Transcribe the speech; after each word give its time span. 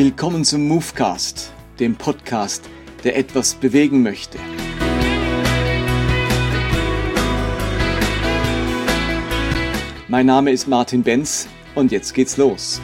Willkommen 0.00 0.44
zum 0.44 0.68
Movecast, 0.68 1.52
dem 1.80 1.96
Podcast, 1.96 2.70
der 3.02 3.16
etwas 3.16 3.54
bewegen 3.56 4.04
möchte. 4.04 4.38
Mein 10.06 10.26
Name 10.26 10.52
ist 10.52 10.68
Martin 10.68 11.02
Benz 11.02 11.48
und 11.74 11.90
jetzt 11.90 12.14
geht's 12.14 12.36
los. 12.36 12.80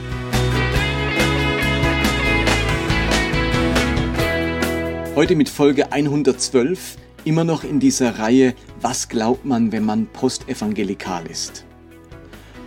Heute 5.15 5.37
mit 5.37 5.48
Folge 5.48 5.92
112, 5.92 6.96
immer 7.24 7.45
noch 7.45 7.62
in 7.62 7.78
dieser 7.78 8.19
Reihe 8.19 8.55
Was 8.80 9.09
glaubt 9.09 9.45
man, 9.45 9.70
wenn 9.70 9.84
man 9.84 10.09
postevangelikal 10.09 11.28
ist? 11.28 11.65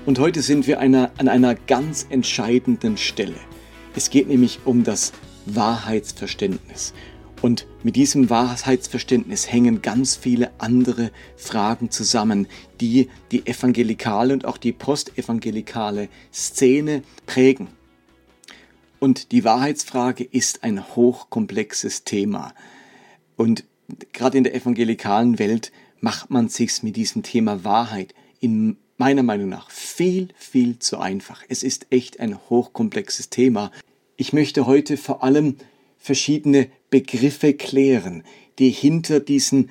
Und 0.06 0.20
heute 0.20 0.42
sind 0.42 0.68
wir 0.68 0.80
einer, 0.80 1.12
an 1.18 1.28
einer 1.28 1.54
ganz 1.54 2.08
entscheidenden 2.10 2.96
Stelle. 2.96 3.36
Es 3.98 4.12
geht 4.12 4.28
nämlich 4.28 4.60
um 4.64 4.84
das 4.84 5.12
Wahrheitsverständnis. 5.48 6.94
Und 7.42 7.66
mit 7.82 7.96
diesem 7.96 8.30
Wahrheitsverständnis 8.30 9.52
hängen 9.52 9.82
ganz 9.82 10.16
viele 10.16 10.52
andere 10.60 11.10
Fragen 11.36 11.90
zusammen, 11.90 12.46
die 12.80 13.10
die 13.32 13.48
evangelikale 13.48 14.36
und 14.36 14.46
auch 14.46 14.58
die 14.58 14.72
postevangelikale 14.72 16.10
Szene 16.32 17.02
prägen. 17.26 17.70
Und 19.00 19.32
die 19.32 19.44
Wahrheitsfrage 19.44 20.24
ist 20.26 20.64
ein 20.64 20.96
hochkomplexes 20.96 22.04
Thema. 22.04 22.54
Und 23.36 23.64
gerade 24.14 24.38
in 24.38 24.44
der 24.44 24.54
evangelikalen 24.54 25.40
Welt 25.40 25.72
macht 26.02 26.30
man 26.30 26.50
sich's 26.50 26.84
mit 26.84 26.98
diesem 26.98 27.24
Thema 27.24 27.64
Wahrheit 27.64 28.14
in 28.42 28.78
meiner 28.98 29.24
Meinung 29.24 29.50
nach 29.50 29.70
viel, 29.70 30.30
viel 30.36 30.80
zu 30.80 30.98
einfach. 30.98 31.44
Es 31.48 31.64
ist 31.64 31.88
echt 31.90 32.20
ein 32.20 32.38
hochkomplexes 32.50 33.30
Thema. 33.30 33.72
Ich 34.16 34.34
möchte 34.34 34.66
heute 34.66 34.98
vor 34.98 35.24
allem 35.24 35.58
verschiedene 35.98 36.68
Begriffe 36.90 37.54
klären, 37.54 38.24
die 38.60 38.70
hinter 38.70 39.20
diesen 39.20 39.70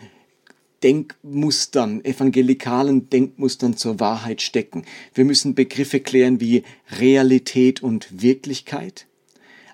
Denkmustern, 0.83 2.05
evangelikalen 2.05 3.11
Denkmustern 3.11 3.77
zur 3.77 3.99
Wahrheit 3.99 4.43
stecken. 4.43 4.85
Wir 5.15 5.25
müssen 5.25 5.55
Begriffe 5.55 6.01
klären 6.01 6.41
wie 6.41 6.63
Realität 6.99 7.83
und 7.83 8.23
Wirklichkeit, 8.23 9.07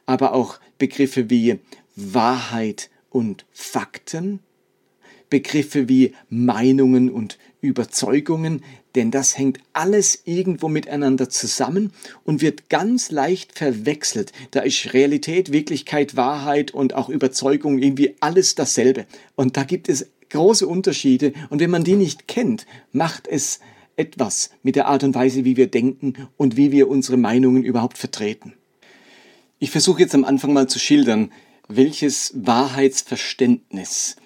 aber 0.06 0.32
auch 0.32 0.58
Begriffe 0.78 1.28
wie 1.28 1.58
Wahrheit 1.96 2.88
und 3.10 3.44
Fakten, 3.52 4.38
Begriffe 5.28 5.88
wie 5.88 6.14
Meinungen 6.30 7.10
und 7.10 7.38
Überzeugungen, 7.62 8.62
denn 8.94 9.10
das 9.10 9.38
hängt 9.38 9.60
alles 9.72 10.20
irgendwo 10.26 10.68
miteinander 10.68 11.30
zusammen 11.30 11.92
und 12.24 12.42
wird 12.42 12.68
ganz 12.68 13.10
leicht 13.10 13.56
verwechselt. 13.56 14.32
Da 14.50 14.60
ist 14.60 14.92
Realität, 14.92 15.52
Wirklichkeit, 15.52 16.16
Wahrheit 16.16 16.72
und 16.72 16.94
auch 16.94 17.08
Überzeugung 17.08 17.78
irgendwie 17.78 18.16
alles 18.20 18.54
dasselbe. 18.54 19.06
Und 19.36 19.56
da 19.56 19.62
gibt 19.62 19.88
es 19.88 20.08
große 20.28 20.66
Unterschiede 20.66 21.32
und 21.50 21.60
wenn 21.60 21.70
man 21.70 21.84
die 21.84 21.94
nicht 21.94 22.26
kennt, 22.26 22.66
macht 22.90 23.28
es 23.28 23.60
etwas 23.96 24.50
mit 24.62 24.76
der 24.76 24.88
Art 24.88 25.04
und 25.04 25.14
Weise, 25.14 25.44
wie 25.44 25.56
wir 25.56 25.68
denken 25.68 26.28
und 26.36 26.56
wie 26.56 26.72
wir 26.72 26.88
unsere 26.88 27.16
Meinungen 27.16 27.62
überhaupt 27.62 27.98
vertreten. 27.98 28.54
Ich 29.58 29.70
versuche 29.70 30.00
jetzt 30.00 30.14
am 30.14 30.24
Anfang 30.24 30.52
mal 30.52 30.68
zu 30.68 30.78
schildern, 30.78 31.30
welches 31.68 32.32
Wahrheitsverständnis 32.34 34.16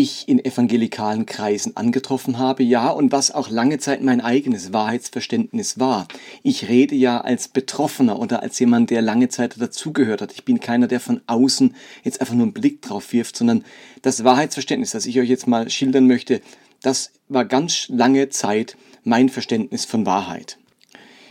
ich 0.00 0.28
in 0.28 0.44
evangelikalen 0.44 1.26
Kreisen 1.26 1.76
angetroffen 1.76 2.38
habe, 2.38 2.62
ja, 2.62 2.90
und 2.90 3.12
was 3.12 3.30
auch 3.30 3.50
lange 3.50 3.78
Zeit 3.78 4.02
mein 4.02 4.20
eigenes 4.20 4.72
Wahrheitsverständnis 4.72 5.78
war. 5.78 6.08
Ich 6.42 6.68
rede 6.68 6.94
ja 6.94 7.20
als 7.20 7.48
Betroffener 7.48 8.18
oder 8.18 8.42
als 8.42 8.58
jemand, 8.58 8.90
der 8.90 9.02
lange 9.02 9.28
Zeit 9.28 9.60
dazugehört 9.60 10.22
hat. 10.22 10.32
Ich 10.32 10.44
bin 10.44 10.60
keiner, 10.60 10.86
der 10.86 11.00
von 11.00 11.20
außen 11.26 11.74
jetzt 12.04 12.20
einfach 12.20 12.34
nur 12.34 12.44
einen 12.44 12.52
Blick 12.52 12.82
drauf 12.82 13.12
wirft, 13.12 13.36
sondern 13.36 13.64
das 14.02 14.24
Wahrheitsverständnis, 14.24 14.92
das 14.92 15.06
ich 15.06 15.18
euch 15.18 15.28
jetzt 15.28 15.46
mal 15.46 15.68
schildern 15.70 16.06
möchte, 16.06 16.40
das 16.82 17.12
war 17.28 17.44
ganz 17.44 17.88
lange 17.88 18.28
Zeit 18.28 18.76
mein 19.04 19.28
Verständnis 19.28 19.84
von 19.84 20.06
Wahrheit. 20.06 20.58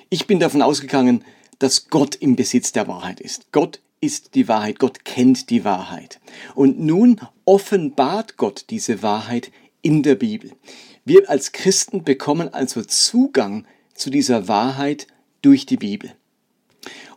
Ich 0.10 0.28
bin 0.28 0.40
davon 0.40 0.62
ausgegangen, 0.62 1.24
dass 1.60 1.90
Gott 1.90 2.16
im 2.16 2.36
Besitz 2.36 2.72
der 2.72 2.88
Wahrheit 2.88 3.20
ist. 3.20 3.52
Gott 3.52 3.80
ist 4.00 4.36
die 4.36 4.48
Wahrheit, 4.48 4.80
Gott 4.80 5.06
kennt 5.06 5.50
die 5.50 5.64
Wahrheit. 5.64 6.20
Und 6.56 6.80
nun 6.80 7.20
offenbart 7.46 8.38
Gott 8.38 8.66
diese 8.70 9.02
Wahrheit 9.02 9.52
in 9.82 10.04
der 10.04 10.16
Bibel. 10.16 10.52
Wir 11.06 11.30
als 11.30 11.52
Christen 11.52 12.04
bekommen 12.04 12.54
also 12.54 12.84
Zugang 12.84 13.66
zu 13.94 14.10
dieser 14.10 14.48
Wahrheit 14.48 15.08
durch 15.42 15.66
die 15.66 15.78
Bibel. 15.78 16.14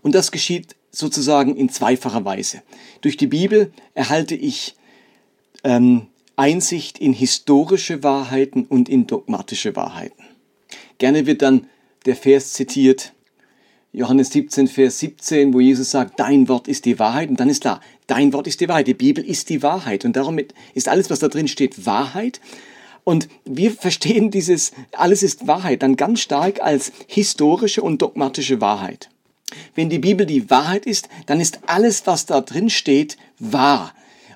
Und 0.02 0.14
das 0.14 0.30
geschieht 0.30 0.76
sozusagen 0.90 1.56
in 1.56 1.68
zweifacher 1.68 2.24
Weise. 2.24 2.62
Durch 3.00 3.16
die 3.16 3.26
Bibel 3.26 3.72
erhalte 3.94 4.34
ich 4.34 4.76
ähm, 5.64 6.06
Einsicht 6.36 6.98
in 6.98 7.12
historische 7.12 8.02
Wahrheiten 8.02 8.64
und 8.64 8.88
in 8.88 9.06
dogmatische 9.06 9.76
Wahrheiten. 9.76 10.22
Gerne 10.98 11.26
wird 11.26 11.42
dann 11.42 11.66
der 12.06 12.16
Vers 12.16 12.54
zitiert, 12.54 13.12
Johannes 13.92 14.30
17, 14.30 14.68
Vers 14.68 15.00
17, 15.00 15.52
wo 15.52 15.58
Jesus 15.58 15.90
sagt, 15.90 16.20
dein 16.20 16.48
Wort 16.48 16.68
ist 16.68 16.84
die 16.84 16.98
Wahrheit. 16.98 17.28
Und 17.28 17.40
dann 17.40 17.50
ist 17.50 17.62
klar, 17.62 17.80
dein 18.06 18.32
Wort 18.32 18.46
ist 18.46 18.60
die 18.60 18.68
Wahrheit. 18.68 18.86
Die 18.86 18.94
Bibel 18.94 19.24
ist 19.24 19.48
die 19.48 19.62
Wahrheit. 19.62 20.04
Und 20.04 20.14
darum 20.14 20.38
ist 20.74 20.88
alles, 20.88 21.10
was 21.10 21.18
da 21.18 21.28
drin 21.28 21.48
steht, 21.48 21.86
Wahrheit. 21.86 22.40
Und 23.02 23.28
wir 23.44 23.72
verstehen 23.72 24.30
dieses, 24.30 24.72
alles 24.92 25.24
ist 25.24 25.48
Wahrheit, 25.48 25.82
dann 25.82 25.96
ganz 25.96 26.20
stark 26.20 26.62
als 26.62 26.92
historische 27.08 27.82
und 27.82 28.00
dogmatische 28.00 28.60
Wahrheit. 28.60 29.08
Wenn 29.74 29.90
die 29.90 29.98
Bibel 29.98 30.26
die 30.26 30.48
Wahrheit 30.50 30.86
ist, 30.86 31.08
dann 31.26 31.40
ist 31.40 31.60
alles, 31.66 32.06
was 32.06 32.26
da 32.26 32.40
drin 32.40 32.70
steht, 32.70 33.16
wahr. 33.40 33.92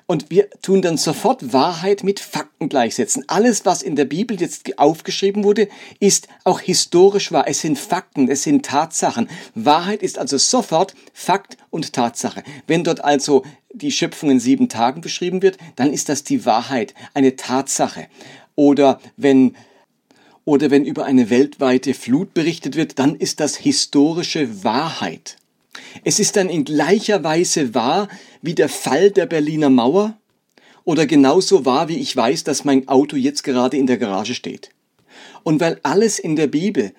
Und 0.07 0.29
wir 0.29 0.51
tun 0.61 0.83
dann 0.83 0.97
sofort 0.97 1.51
Wahrheit 1.51 2.03
mit 2.03 2.19
Fakten 2.19 2.69
gleichsetzen. 2.69 3.23
Alles, 3.27 3.65
was 3.65 3.81
in 3.81 3.95
der 3.95 4.05
Bibel 4.05 4.39
jetzt 4.39 4.77
aufgeschrieben 4.77 5.43
wurde, 5.43 5.67
ist 5.99 6.27
auch 6.43 6.59
historisch 6.59 7.31
wahr. 7.31 7.45
Es 7.47 7.61
sind 7.61 7.79
Fakten, 7.79 8.29
es 8.29 8.43
sind 8.43 8.65
Tatsachen. 8.65 9.27
Wahrheit 9.55 10.03
ist 10.03 10.19
also 10.19 10.37
sofort 10.37 10.93
Fakt 11.11 11.57
und 11.71 11.93
Tatsache. 11.93 12.43
Wenn 12.67 12.83
dort 12.83 13.03
also 13.03 13.43
die 13.73 13.91
Schöpfung 13.91 14.29
in 14.29 14.39
sieben 14.39 14.69
Tagen 14.69 15.01
beschrieben 15.01 15.41
wird, 15.41 15.57
dann 15.75 15.91
ist 15.91 16.07
das 16.07 16.23
die 16.23 16.45
Wahrheit, 16.45 16.93
eine 17.15 17.35
Tatsache. 17.35 18.07
Oder 18.55 18.99
wenn 19.17 19.55
oder 20.45 20.69
wenn 20.69 20.85
über 20.85 21.05
eine 21.05 21.31
weltweite 21.31 21.95
Flut 21.95 22.35
berichtet 22.35 22.75
wird, 22.75 22.99
dann 22.99 23.15
ist 23.15 23.39
das 23.39 23.55
historische 23.55 24.63
Wahrheit. 24.63 25.37
Es 26.03 26.19
ist 26.19 26.35
dann 26.35 26.49
in 26.49 26.65
gleicher 26.65 27.23
Weise 27.23 27.73
wahr 27.73 28.07
wie 28.41 28.53
der 28.55 28.69
Fall 28.69 29.11
der 29.11 29.25
Berliner 29.25 29.69
Mauer 29.69 30.17
oder 30.83 31.05
genauso 31.05 31.65
wahr, 31.65 31.87
wie 31.87 31.97
ich 31.97 32.15
weiß, 32.15 32.43
dass 32.43 32.63
mein 32.63 32.87
Auto 32.87 33.15
jetzt 33.15 33.43
gerade 33.43 33.77
in 33.77 33.87
der 33.87 33.97
Garage 33.97 34.35
steht. 34.35 34.69
Und 35.43 35.59
weil 35.59 35.79
alles 35.83 36.19
in 36.19 36.35
der 36.35 36.47
Bibel 36.47 36.93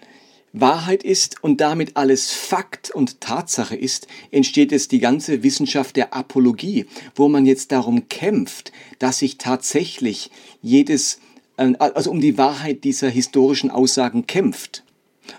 Wahrheit 0.52 1.02
ist 1.02 1.42
und 1.42 1.60
damit 1.60 1.96
alles 1.96 2.30
Fakt 2.30 2.90
und 2.90 3.20
Tatsache 3.20 3.76
ist, 3.76 4.06
entsteht 4.30 4.72
jetzt 4.72 4.90
die 4.90 5.00
ganze 5.00 5.42
Wissenschaft 5.42 5.96
der 5.96 6.14
Apologie, 6.14 6.86
wo 7.14 7.28
man 7.28 7.44
jetzt 7.44 7.72
darum 7.72 8.08
kämpft, 8.08 8.72
dass 8.98 9.18
sich 9.18 9.36
tatsächlich 9.36 10.30
jedes, 10.62 11.20
äh, 11.58 11.74
also 11.78 12.10
um 12.10 12.20
die 12.20 12.38
Wahrheit 12.38 12.84
dieser 12.84 13.10
historischen 13.10 13.70
Aussagen 13.70 14.26
kämpft. 14.26 14.82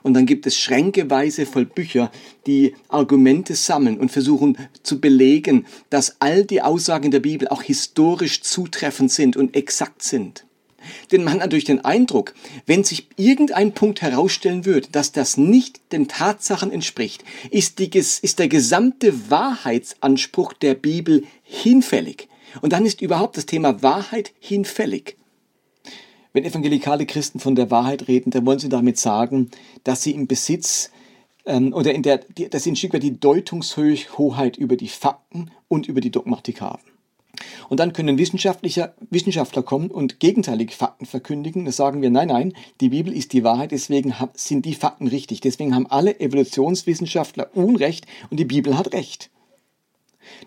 Und 0.03 0.13
dann 0.13 0.25
gibt 0.25 0.45
es 0.47 0.57
schränkeweise 0.57 1.45
voll 1.45 1.65
Bücher, 1.65 2.11
die 2.45 2.75
Argumente 2.87 3.55
sammeln 3.55 3.99
und 3.99 4.11
versuchen 4.11 4.57
zu 4.83 4.99
belegen, 4.99 5.65
dass 5.89 6.17
all 6.19 6.45
die 6.45 6.61
Aussagen 6.61 7.11
der 7.11 7.19
Bibel 7.19 7.47
auch 7.47 7.61
historisch 7.61 8.41
zutreffend 8.41 9.11
sind 9.11 9.37
und 9.37 9.55
exakt 9.55 10.03
sind. 10.03 10.45
Denn 11.11 11.23
man 11.23 11.33
hat 11.33 11.39
natürlich 11.41 11.65
den 11.65 11.83
Eindruck, 11.83 12.33
wenn 12.65 12.83
sich 12.83 13.07
irgendein 13.17 13.73
Punkt 13.73 14.01
herausstellen 14.01 14.65
würde, 14.65 14.87
dass 14.91 15.11
das 15.11 15.35
nicht 15.35 15.81
den 15.91 16.07
Tatsachen 16.07 16.71
entspricht, 16.71 17.23
ist, 17.51 17.79
die, 17.79 17.89
ist 17.97 18.39
der 18.39 18.47
gesamte 18.47 19.29
Wahrheitsanspruch 19.29 20.53
der 20.53 20.75
Bibel 20.75 21.23
hinfällig. 21.43 22.29
Und 22.61 22.73
dann 22.73 22.85
ist 22.85 23.01
überhaupt 23.01 23.37
das 23.37 23.45
Thema 23.45 23.81
Wahrheit 23.83 24.31
hinfällig. 24.39 25.16
Wenn 26.37 26.45
evangelikale 26.45 27.07
Christen 27.07 27.39
von 27.39 27.55
der 27.55 27.71
Wahrheit 27.71 28.07
reden, 28.07 28.29
dann 28.29 28.45
wollen 28.45 28.59
sie 28.59 28.69
damit 28.69 28.99
sagen, 28.99 29.49
dass 29.83 30.03
sie 30.03 30.11
im 30.11 30.27
Besitz 30.27 30.91
ähm, 31.47 31.73
oder 31.73 31.95
in 31.95 32.03
der, 32.03 32.19
dass 32.51 32.61
sie 32.61 32.73
ein 32.73 32.75
Stück 32.75 32.93
weit 32.93 33.01
die 33.01 33.19
Deutungshoheit 33.19 34.55
über 34.55 34.75
die 34.75 34.87
Fakten 34.87 35.49
und 35.67 35.87
über 35.87 35.99
die 35.99 36.11
Dogmatik 36.11 36.61
haben. 36.61 36.83
Und 37.69 37.79
dann 37.79 37.91
können 37.91 38.19
Wissenschaftler, 38.19 38.93
Wissenschaftler 39.09 39.63
kommen 39.63 39.89
und 39.89 40.19
gegenteilige 40.19 40.73
Fakten 40.73 41.07
verkündigen. 41.07 41.65
Da 41.65 41.71
sagen 41.71 42.03
wir, 42.03 42.11
nein, 42.11 42.27
nein, 42.27 42.53
die 42.81 42.89
Bibel 42.89 43.13
ist 43.13 43.33
die 43.33 43.43
Wahrheit, 43.43 43.71
deswegen 43.71 44.13
sind 44.35 44.63
die 44.67 44.75
Fakten 44.75 45.07
richtig. 45.07 45.41
Deswegen 45.41 45.73
haben 45.73 45.87
alle 45.87 46.19
Evolutionswissenschaftler 46.19 47.49
Unrecht 47.55 48.05
und 48.29 48.39
die 48.39 48.45
Bibel 48.45 48.77
hat 48.77 48.93
Recht. 48.93 49.31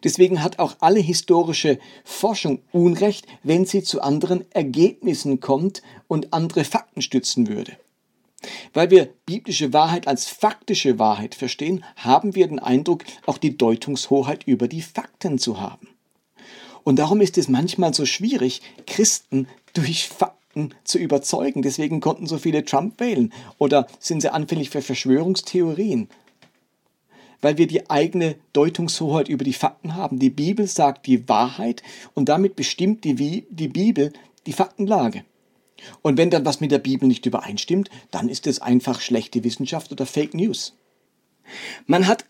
Deswegen 0.04 0.42
hat 0.42 0.58
auch 0.58 0.76
alle 0.80 1.00
historische 1.00 1.78
Forschung 2.04 2.60
Unrecht, 2.72 3.26
wenn 3.42 3.66
sie 3.66 3.82
zu 3.82 4.00
anderen 4.00 4.44
Ergebnissen 4.52 5.40
kommt 5.40 5.82
und 6.08 6.32
andere 6.32 6.64
Fakten 6.64 7.02
stützen 7.02 7.48
würde. 7.48 7.76
Weil 8.72 8.90
wir 8.90 9.08
biblische 9.26 9.72
Wahrheit 9.72 10.06
als 10.06 10.26
faktische 10.26 10.98
Wahrheit 10.98 11.34
verstehen, 11.34 11.84
haben 11.96 12.34
wir 12.34 12.46
den 12.46 12.58
Eindruck, 12.58 13.04
auch 13.26 13.38
die 13.38 13.56
Deutungshoheit 13.56 14.44
über 14.44 14.68
die 14.68 14.82
Fakten 14.82 15.38
zu 15.38 15.60
haben. 15.60 15.88
Und 16.82 16.98
darum 16.98 17.20
ist 17.20 17.36
es 17.36 17.48
manchmal 17.48 17.92
so 17.92 18.06
schwierig, 18.06 18.62
Christen 18.86 19.46
durch 19.74 20.08
Fakten 20.08 20.74
zu 20.84 20.98
überzeugen. 20.98 21.62
Deswegen 21.62 22.00
konnten 22.00 22.26
so 22.26 22.38
viele 22.38 22.64
Trump 22.64 22.98
wählen 23.00 23.32
oder 23.58 23.86
sind 23.98 24.22
sie 24.22 24.32
anfällig 24.32 24.70
für 24.70 24.82
Verschwörungstheorien. 24.82 26.08
Weil 27.40 27.58
wir 27.58 27.66
die 27.66 27.88
eigene 27.88 28.36
Deutungshoheit 28.52 29.28
über 29.28 29.44
die 29.44 29.52
Fakten 29.52 29.94
haben. 29.94 30.18
Die 30.18 30.30
Bibel 30.30 30.66
sagt 30.66 31.06
die 31.06 31.28
Wahrheit 31.28 31.82
und 32.14 32.28
damit 32.28 32.56
bestimmt 32.56 33.04
die, 33.04 33.46
die 33.48 33.68
Bibel 33.68 34.12
die 34.46 34.52
Faktenlage. 34.52 35.24
Und 36.02 36.18
wenn 36.18 36.30
dann 36.30 36.44
was 36.44 36.60
mit 36.60 36.70
der 36.70 36.78
Bibel 36.78 37.08
nicht 37.08 37.26
übereinstimmt, 37.26 37.90
dann 38.10 38.28
ist 38.28 38.46
es 38.46 38.60
einfach 38.60 39.00
schlechte 39.00 39.44
Wissenschaft 39.44 39.92
oder 39.92 40.06
Fake 40.06 40.34
News. 40.34 40.76
Man 41.86 42.06
hat 42.06 42.26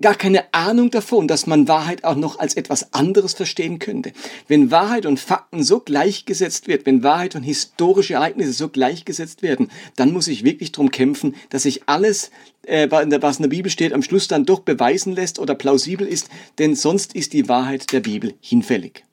gar 0.00 0.14
keine 0.14 0.52
Ahnung 0.52 0.90
davon, 0.90 1.28
dass 1.28 1.46
man 1.46 1.68
Wahrheit 1.68 2.04
auch 2.04 2.16
noch 2.16 2.38
als 2.38 2.54
etwas 2.54 2.92
anderes 2.92 3.34
verstehen 3.34 3.78
könnte. 3.78 4.12
Wenn 4.48 4.70
Wahrheit 4.70 5.06
und 5.06 5.20
Fakten 5.20 5.62
so 5.62 5.80
gleichgesetzt 5.80 6.66
wird, 6.66 6.84
wenn 6.84 7.02
Wahrheit 7.02 7.36
und 7.36 7.42
historische 7.42 8.14
Ereignisse 8.14 8.52
so 8.52 8.68
gleichgesetzt 8.68 9.42
werden, 9.42 9.70
dann 9.96 10.12
muss 10.12 10.28
ich 10.28 10.44
wirklich 10.44 10.72
darum 10.72 10.90
kämpfen, 10.90 11.36
dass 11.50 11.62
sich 11.62 11.88
alles, 11.88 12.30
äh, 12.66 12.88
was 12.90 13.36
in 13.36 13.42
der 13.42 13.48
Bibel 13.48 13.70
steht, 13.70 13.92
am 13.92 14.02
Schluss 14.02 14.26
dann 14.26 14.44
doch 14.44 14.60
beweisen 14.60 15.12
lässt 15.12 15.38
oder 15.38 15.54
plausibel 15.54 16.06
ist, 16.06 16.28
denn 16.58 16.74
sonst 16.74 17.14
ist 17.14 17.32
die 17.32 17.48
Wahrheit 17.48 17.92
der 17.92 18.00
Bibel 18.00 18.34
hinfällig. 18.40 19.04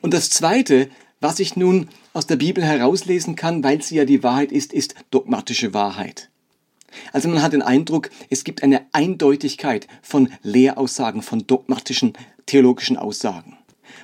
Und 0.00 0.14
das 0.14 0.30
Zweite, 0.30 0.88
was 1.20 1.38
ich 1.38 1.56
nun 1.56 1.88
aus 2.12 2.26
der 2.26 2.36
Bibel 2.36 2.64
herauslesen 2.64 3.36
kann, 3.36 3.62
weil 3.62 3.82
sie 3.82 3.96
ja 3.96 4.04
die 4.04 4.22
Wahrheit 4.22 4.52
ist, 4.52 4.72
ist 4.72 4.94
dogmatische 5.10 5.74
Wahrheit. 5.74 6.28
Also 7.12 7.28
man 7.28 7.42
hat 7.42 7.52
den 7.52 7.62
Eindruck, 7.62 8.10
es 8.30 8.44
gibt 8.44 8.62
eine 8.62 8.86
Eindeutigkeit 8.92 9.86
von 10.02 10.30
Lehraussagen, 10.42 11.22
von 11.22 11.46
dogmatischen 11.46 12.14
theologischen 12.46 12.96
Aussagen. 12.96 13.58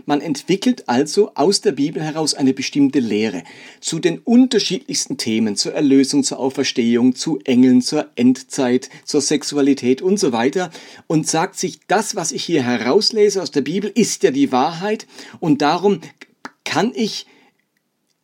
Man 0.07 0.21
entwickelt 0.21 0.89
also 0.89 1.33
aus 1.35 1.61
der 1.61 1.73
Bibel 1.73 2.03
heraus 2.03 2.35
eine 2.35 2.53
bestimmte 2.53 3.01
Lehre 3.01 3.45
zu 3.81 3.99
den 3.99 4.19
unterschiedlichsten 4.19 5.19
Themen, 5.19 5.57
zur 5.57 5.75
Erlösung, 5.75 6.25
zur 6.25 6.39
Auferstehung, 6.39 7.15
zu 7.15 7.39
Engeln, 7.45 7.81
zur 7.81 8.09
Endzeit, 8.17 8.91
zur 9.05 9.21
Sexualität 9.21 10.03
und 10.03 10.19
so 10.19 10.33
weiter 10.33 10.71
und 11.07 11.29
sagt 11.29 11.59
sich, 11.59 11.81
das, 11.87 12.17
was 12.17 12.33
ich 12.33 12.45
hier 12.45 12.63
herauslese 12.63 13.43
aus 13.43 13.51
der 13.51 13.61
Bibel, 13.61 13.91
ist 13.95 14.23
ja 14.23 14.31
die 14.31 14.53
Wahrheit 14.53 15.07
und 15.41 15.63
darum 15.63 16.01
kann 16.65 16.93
ich 16.95 17.27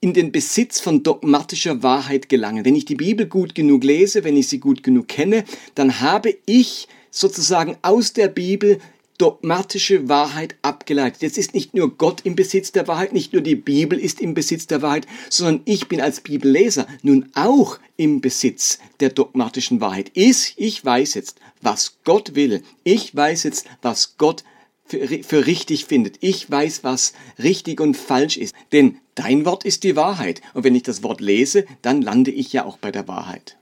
in 0.00 0.14
den 0.14 0.32
Besitz 0.32 0.80
von 0.80 1.02
dogmatischer 1.02 1.82
Wahrheit 1.82 2.28
gelangen. 2.28 2.64
Wenn 2.64 2.76
ich 2.76 2.86
die 2.86 2.94
Bibel 2.94 3.26
gut 3.26 3.54
genug 3.54 3.84
lese, 3.84 4.24
wenn 4.24 4.36
ich 4.36 4.48
sie 4.48 4.58
gut 4.58 4.82
genug 4.82 5.08
kenne, 5.08 5.44
dann 5.74 6.00
habe 6.00 6.36
ich 6.46 6.88
sozusagen 7.10 7.76
aus 7.82 8.12
der 8.12 8.28
Bibel 8.28 8.78
dogmatische 9.18 10.08
Wahrheit 10.08 10.56
abgeleitet. 10.62 11.20
Jetzt 11.20 11.36
ist 11.36 11.52
nicht 11.52 11.74
nur 11.74 11.98
Gott 11.98 12.22
im 12.24 12.36
Besitz 12.36 12.72
der 12.72 12.88
Wahrheit, 12.88 13.12
nicht 13.12 13.34
nur 13.34 13.42
die 13.42 13.56
Bibel 13.56 13.98
ist 13.98 14.22
im 14.22 14.32
Besitz 14.32 14.66
der 14.66 14.80
Wahrheit, 14.80 15.06
sondern 15.28 15.60
ich 15.66 15.88
bin 15.88 16.00
als 16.00 16.22
Bibelleser 16.22 16.86
nun 17.02 17.28
auch 17.34 17.78
im 17.98 18.22
Besitz 18.22 18.78
der 19.00 19.10
dogmatischen 19.10 19.82
Wahrheit. 19.82 20.10
Ich, 20.14 20.54
ich 20.56 20.82
weiß 20.82 21.12
jetzt, 21.14 21.38
was 21.60 21.98
Gott 22.04 22.34
will. 22.34 22.62
Ich 22.82 23.14
weiß 23.14 23.42
jetzt, 23.42 23.66
was 23.82 24.14
Gott 24.16 24.42
für, 24.86 25.46
richtig 25.46 25.84
findet. 25.84 26.16
Ich 26.20 26.50
weiß, 26.50 26.82
was 26.82 27.12
richtig 27.38 27.80
und 27.80 27.98
falsch 27.98 28.38
ist. 28.38 28.54
Denn 28.72 28.96
dein 29.20 29.44
Wort 29.44 29.64
ist 29.64 29.84
die 29.84 29.96
Wahrheit. 29.96 30.40
Und 30.54 30.64
wenn 30.64 30.74
ich 30.74 30.82
das 30.82 31.02
Wort 31.02 31.20
lese, 31.20 31.66
dann 31.82 32.00
lande 32.00 32.30
ich 32.30 32.54
ja 32.54 32.64
auch 32.64 32.78
bei 32.78 32.90
der 32.90 33.06
Wahrheit. 33.06 33.58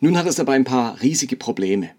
Nun 0.00 0.16
hat 0.16 0.26
es 0.26 0.38
aber 0.38 0.52
ein 0.52 0.64
paar 0.64 1.02
riesige 1.02 1.36
Probleme. 1.36 1.90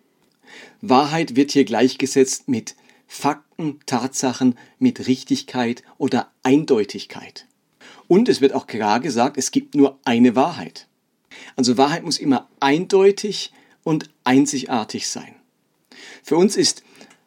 Wahrheit 0.82 1.36
wird 1.36 1.52
hier 1.52 1.66
gleichgesetzt 1.66 2.48
mit 2.48 2.76
Fakten, 3.06 3.80
Tatsachen, 3.86 4.58
mit 4.80 5.06
Richtigkeit 5.06 5.84
oder 5.98 6.32
Eindeutigkeit. 6.44 7.46
Und 8.08 8.30
es 8.30 8.40
wird 8.40 8.54
auch 8.54 8.68
klar 8.68 9.02
gesagt, 9.02 9.38
es 9.38 9.52
gibt 9.52 9.76
nur 9.76 10.00
eine 10.06 10.38
Wahrheit. 10.38 10.88
Also 11.58 11.78
Wahrheit 11.78 12.04
muss 12.04 12.20
immer 12.20 12.48
eindeutig 12.62 13.52
und 13.84 14.10
einzigartig 14.24 15.10
sein. 15.10 15.36
Für 16.24 16.38
uns 16.38 16.56
ist 16.56 16.84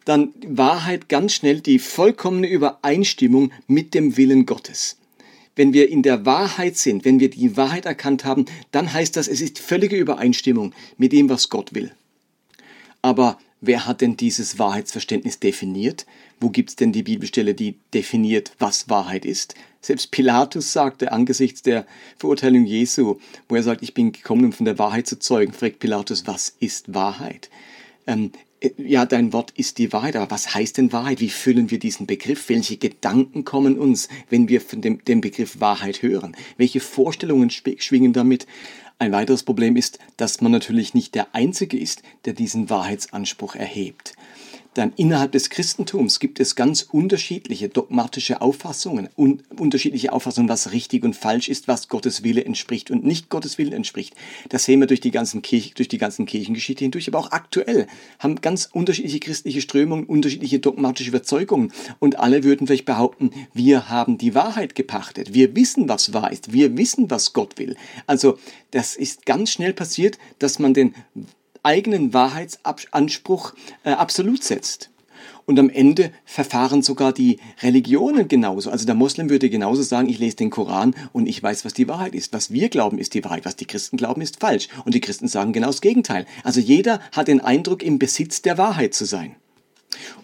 dann 0.06 0.32
Wahrheit 0.46 1.10
ganz 1.10 1.34
schnell 1.34 1.60
die 1.60 1.78
vollkommene 1.78 2.48
Übereinstimmung 2.48 3.52
mit 3.66 3.92
dem 3.92 4.16
Willen 4.16 4.46
Gottes. 4.46 4.96
Wenn 5.56 5.72
wir 5.72 5.88
in 5.88 6.02
der 6.02 6.24
Wahrheit 6.26 6.76
sind, 6.76 7.04
wenn 7.04 7.18
wir 7.18 7.30
die 7.30 7.56
Wahrheit 7.56 7.86
erkannt 7.86 8.24
haben, 8.24 8.44
dann 8.70 8.92
heißt 8.92 9.16
das, 9.16 9.26
es 9.26 9.40
ist 9.40 9.58
völlige 9.58 9.96
Übereinstimmung 9.96 10.74
mit 10.98 11.12
dem, 11.12 11.28
was 11.28 11.48
Gott 11.48 11.74
will. 11.74 11.90
Aber 13.02 13.38
wer 13.60 13.86
hat 13.86 14.02
denn 14.02 14.16
dieses 14.16 14.58
Wahrheitsverständnis 14.58 15.40
definiert? 15.40 16.06
Wo 16.40 16.50
gibt 16.50 16.70
es 16.70 16.76
denn 16.76 16.92
die 16.92 17.02
Bibelstelle, 17.02 17.54
die 17.54 17.76
definiert, 17.94 18.52
was 18.58 18.90
Wahrheit 18.90 19.24
ist? 19.24 19.54
Selbst 19.80 20.10
Pilatus 20.10 20.72
sagte 20.72 21.12
angesichts 21.12 21.62
der 21.62 21.86
Verurteilung 22.18 22.66
Jesu, 22.66 23.16
wo 23.48 23.56
er 23.56 23.62
sagt, 23.62 23.82
ich 23.82 23.94
bin 23.94 24.12
gekommen, 24.12 24.46
um 24.46 24.52
von 24.52 24.66
der 24.66 24.78
Wahrheit 24.78 25.06
zu 25.06 25.18
zeugen, 25.18 25.52
fragt 25.52 25.78
Pilatus, 25.78 26.26
was 26.26 26.54
ist 26.60 26.92
Wahrheit? 26.92 27.48
Ähm, 28.06 28.32
ja, 28.76 29.06
dein 29.06 29.32
Wort 29.32 29.52
ist 29.56 29.78
die 29.78 29.92
Wahrheit, 29.92 30.16
aber 30.16 30.30
was 30.30 30.54
heißt 30.54 30.78
denn 30.78 30.92
Wahrheit? 30.92 31.20
Wie 31.20 31.30
füllen 31.30 31.70
wir 31.70 31.78
diesen 31.78 32.06
Begriff? 32.06 32.48
Welche 32.48 32.76
Gedanken 32.76 33.44
kommen 33.44 33.78
uns, 33.78 34.08
wenn 34.30 34.48
wir 34.48 34.60
von 34.60 34.80
dem, 34.80 35.04
dem 35.04 35.20
Begriff 35.20 35.60
Wahrheit 35.60 36.02
hören? 36.02 36.36
Welche 36.56 36.80
Vorstellungen 36.80 37.50
schwingen 37.50 38.12
damit? 38.12 38.46
Ein 38.98 39.12
weiteres 39.12 39.42
Problem 39.42 39.76
ist, 39.76 39.98
dass 40.16 40.40
man 40.40 40.52
natürlich 40.52 40.94
nicht 40.94 41.14
der 41.14 41.34
Einzige 41.34 41.78
ist, 41.78 42.02
der 42.24 42.32
diesen 42.32 42.70
Wahrheitsanspruch 42.70 43.54
erhebt. 43.54 44.14
Dann 44.76 44.92
innerhalb 44.96 45.32
des 45.32 45.48
Christentums 45.48 46.20
gibt 46.20 46.38
es 46.38 46.54
ganz 46.54 46.82
unterschiedliche 46.82 47.70
dogmatische 47.70 48.42
Auffassungen, 48.42 49.08
un 49.16 49.42
unterschiedliche 49.58 50.12
Auffassungen, 50.12 50.50
was 50.50 50.72
richtig 50.72 51.02
und 51.02 51.16
falsch 51.16 51.48
ist, 51.48 51.66
was 51.66 51.88
Gottes 51.88 52.22
Wille 52.22 52.44
entspricht 52.44 52.90
und 52.90 53.02
nicht 53.02 53.30
Gottes 53.30 53.56
Wille 53.56 53.74
entspricht. 53.74 54.14
Das 54.50 54.64
sehen 54.64 54.80
wir 54.80 54.86
durch 54.86 55.00
die 55.00 55.10
ganzen 55.10 55.40
Kirche, 55.40 55.74
durch 55.74 55.88
die 55.88 55.96
ganzen 55.96 56.26
Kirchengeschichte 56.26 56.84
hindurch, 56.84 57.08
aber 57.08 57.18
auch 57.18 57.30
aktuell 57.30 57.86
haben 58.18 58.42
ganz 58.42 58.68
unterschiedliche 58.70 59.18
christliche 59.18 59.62
Strömungen, 59.62 60.04
unterschiedliche 60.04 60.58
dogmatische 60.58 61.08
Überzeugungen 61.08 61.72
und 61.98 62.18
alle 62.18 62.44
würden 62.44 62.66
vielleicht 62.66 62.84
behaupten, 62.84 63.30
wir 63.54 63.88
haben 63.88 64.18
die 64.18 64.34
Wahrheit 64.34 64.74
gepachtet, 64.74 65.32
wir 65.32 65.56
wissen, 65.56 65.88
was 65.88 66.12
wahr 66.12 66.30
ist, 66.30 66.52
wir 66.52 66.76
wissen, 66.76 67.10
was 67.10 67.32
Gott 67.32 67.58
will. 67.58 67.76
Also 68.06 68.38
das 68.72 68.94
ist 68.94 69.24
ganz 69.24 69.48
schnell 69.52 69.72
passiert, 69.72 70.18
dass 70.38 70.58
man 70.58 70.74
den 70.74 70.94
eigenen 71.66 72.14
Wahrheitsanspruch 72.14 73.52
äh, 73.84 73.90
absolut 73.90 74.42
setzt. 74.44 74.90
Und 75.44 75.58
am 75.58 75.70
Ende 75.70 76.12
verfahren 76.24 76.82
sogar 76.82 77.12
die 77.12 77.38
Religionen 77.62 78.26
genauso. 78.26 78.70
Also 78.70 78.84
der 78.84 78.96
Moslem 78.96 79.30
würde 79.30 79.50
genauso 79.50 79.82
sagen, 79.82 80.08
ich 80.08 80.18
lese 80.18 80.36
den 80.36 80.50
Koran 80.50 80.94
und 81.12 81.26
ich 81.26 81.40
weiß, 81.40 81.64
was 81.64 81.72
die 81.72 81.88
Wahrheit 81.88 82.14
ist. 82.14 82.32
Was 82.32 82.50
wir 82.50 82.68
glauben, 82.68 82.98
ist 82.98 83.14
die 83.14 83.24
Wahrheit. 83.24 83.44
Was 83.44 83.54
die 83.54 83.66
Christen 83.66 83.96
glauben, 83.96 84.22
ist 84.22 84.40
falsch. 84.40 84.68
Und 84.84 84.94
die 84.94 85.00
Christen 85.00 85.28
sagen 85.28 85.52
genau 85.52 85.68
das 85.68 85.80
Gegenteil. 85.80 86.26
Also 86.42 86.60
jeder 86.60 87.00
hat 87.12 87.28
den 87.28 87.40
Eindruck, 87.40 87.82
im 87.82 87.98
Besitz 87.98 88.42
der 88.42 88.58
Wahrheit 88.58 88.94
zu 88.94 89.04
sein. 89.04 89.36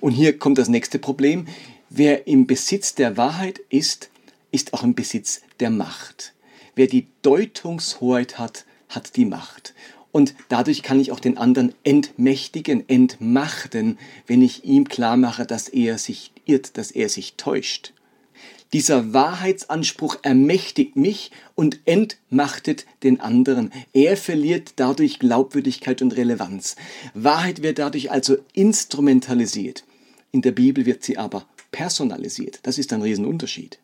Und 0.00 0.12
hier 0.12 0.38
kommt 0.38 0.58
das 0.58 0.68
nächste 0.68 0.98
Problem. 0.98 1.46
Wer 1.88 2.26
im 2.26 2.46
Besitz 2.46 2.94
der 2.94 3.16
Wahrheit 3.16 3.60
ist, 3.68 4.10
ist 4.50 4.74
auch 4.74 4.82
im 4.82 4.94
Besitz 4.94 5.42
der 5.60 5.70
Macht. 5.70 6.34
Wer 6.74 6.88
die 6.88 7.06
Deutungshoheit 7.22 8.38
hat, 8.38 8.64
hat 8.88 9.16
die 9.16 9.24
Macht. 9.24 9.74
Und 10.12 10.34
dadurch 10.50 10.82
kann 10.82 11.00
ich 11.00 11.10
auch 11.10 11.20
den 11.20 11.38
anderen 11.38 11.74
entmächtigen, 11.84 12.86
entmachten, 12.88 13.98
wenn 14.26 14.42
ich 14.42 14.64
ihm 14.64 14.86
klar 14.86 15.16
mache, 15.16 15.46
dass 15.46 15.68
er 15.68 15.96
sich 15.96 16.32
irrt, 16.44 16.76
dass 16.76 16.90
er 16.90 17.08
sich 17.08 17.34
täuscht. 17.36 17.94
Dieser 18.74 19.12
Wahrheitsanspruch 19.12 20.16
ermächtigt 20.22 20.96
mich 20.96 21.30
und 21.54 21.80
entmachtet 21.84 22.86
den 23.02 23.20
anderen. 23.20 23.70
Er 23.92 24.16
verliert 24.16 24.74
dadurch 24.76 25.18
Glaubwürdigkeit 25.18 26.00
und 26.00 26.16
Relevanz. 26.16 26.76
Wahrheit 27.12 27.62
wird 27.62 27.78
dadurch 27.78 28.10
also 28.10 28.36
instrumentalisiert. 28.54 29.84
In 30.30 30.40
der 30.40 30.52
Bibel 30.52 30.86
wird 30.86 31.02
sie 31.02 31.18
aber 31.18 31.44
personalisiert. 31.70 32.60
Das 32.62 32.78
ist 32.78 32.92
ein 32.94 33.02
Riesenunterschied. 33.02 33.78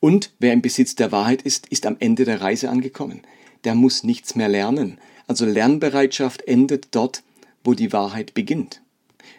Und 0.00 0.32
wer 0.38 0.52
im 0.52 0.60
Besitz 0.60 0.94
der 0.94 1.12
Wahrheit 1.12 1.40
ist, 1.40 1.66
ist 1.68 1.86
am 1.86 1.96
Ende 2.00 2.26
der 2.26 2.42
Reise 2.42 2.68
angekommen 2.68 3.22
der 3.64 3.74
muss 3.74 4.04
nichts 4.04 4.34
mehr 4.34 4.48
lernen. 4.48 4.98
Also 5.26 5.46
Lernbereitschaft 5.46 6.42
endet 6.42 6.88
dort, 6.92 7.22
wo 7.62 7.74
die 7.74 7.92
Wahrheit 7.92 8.34
beginnt. 8.34 8.82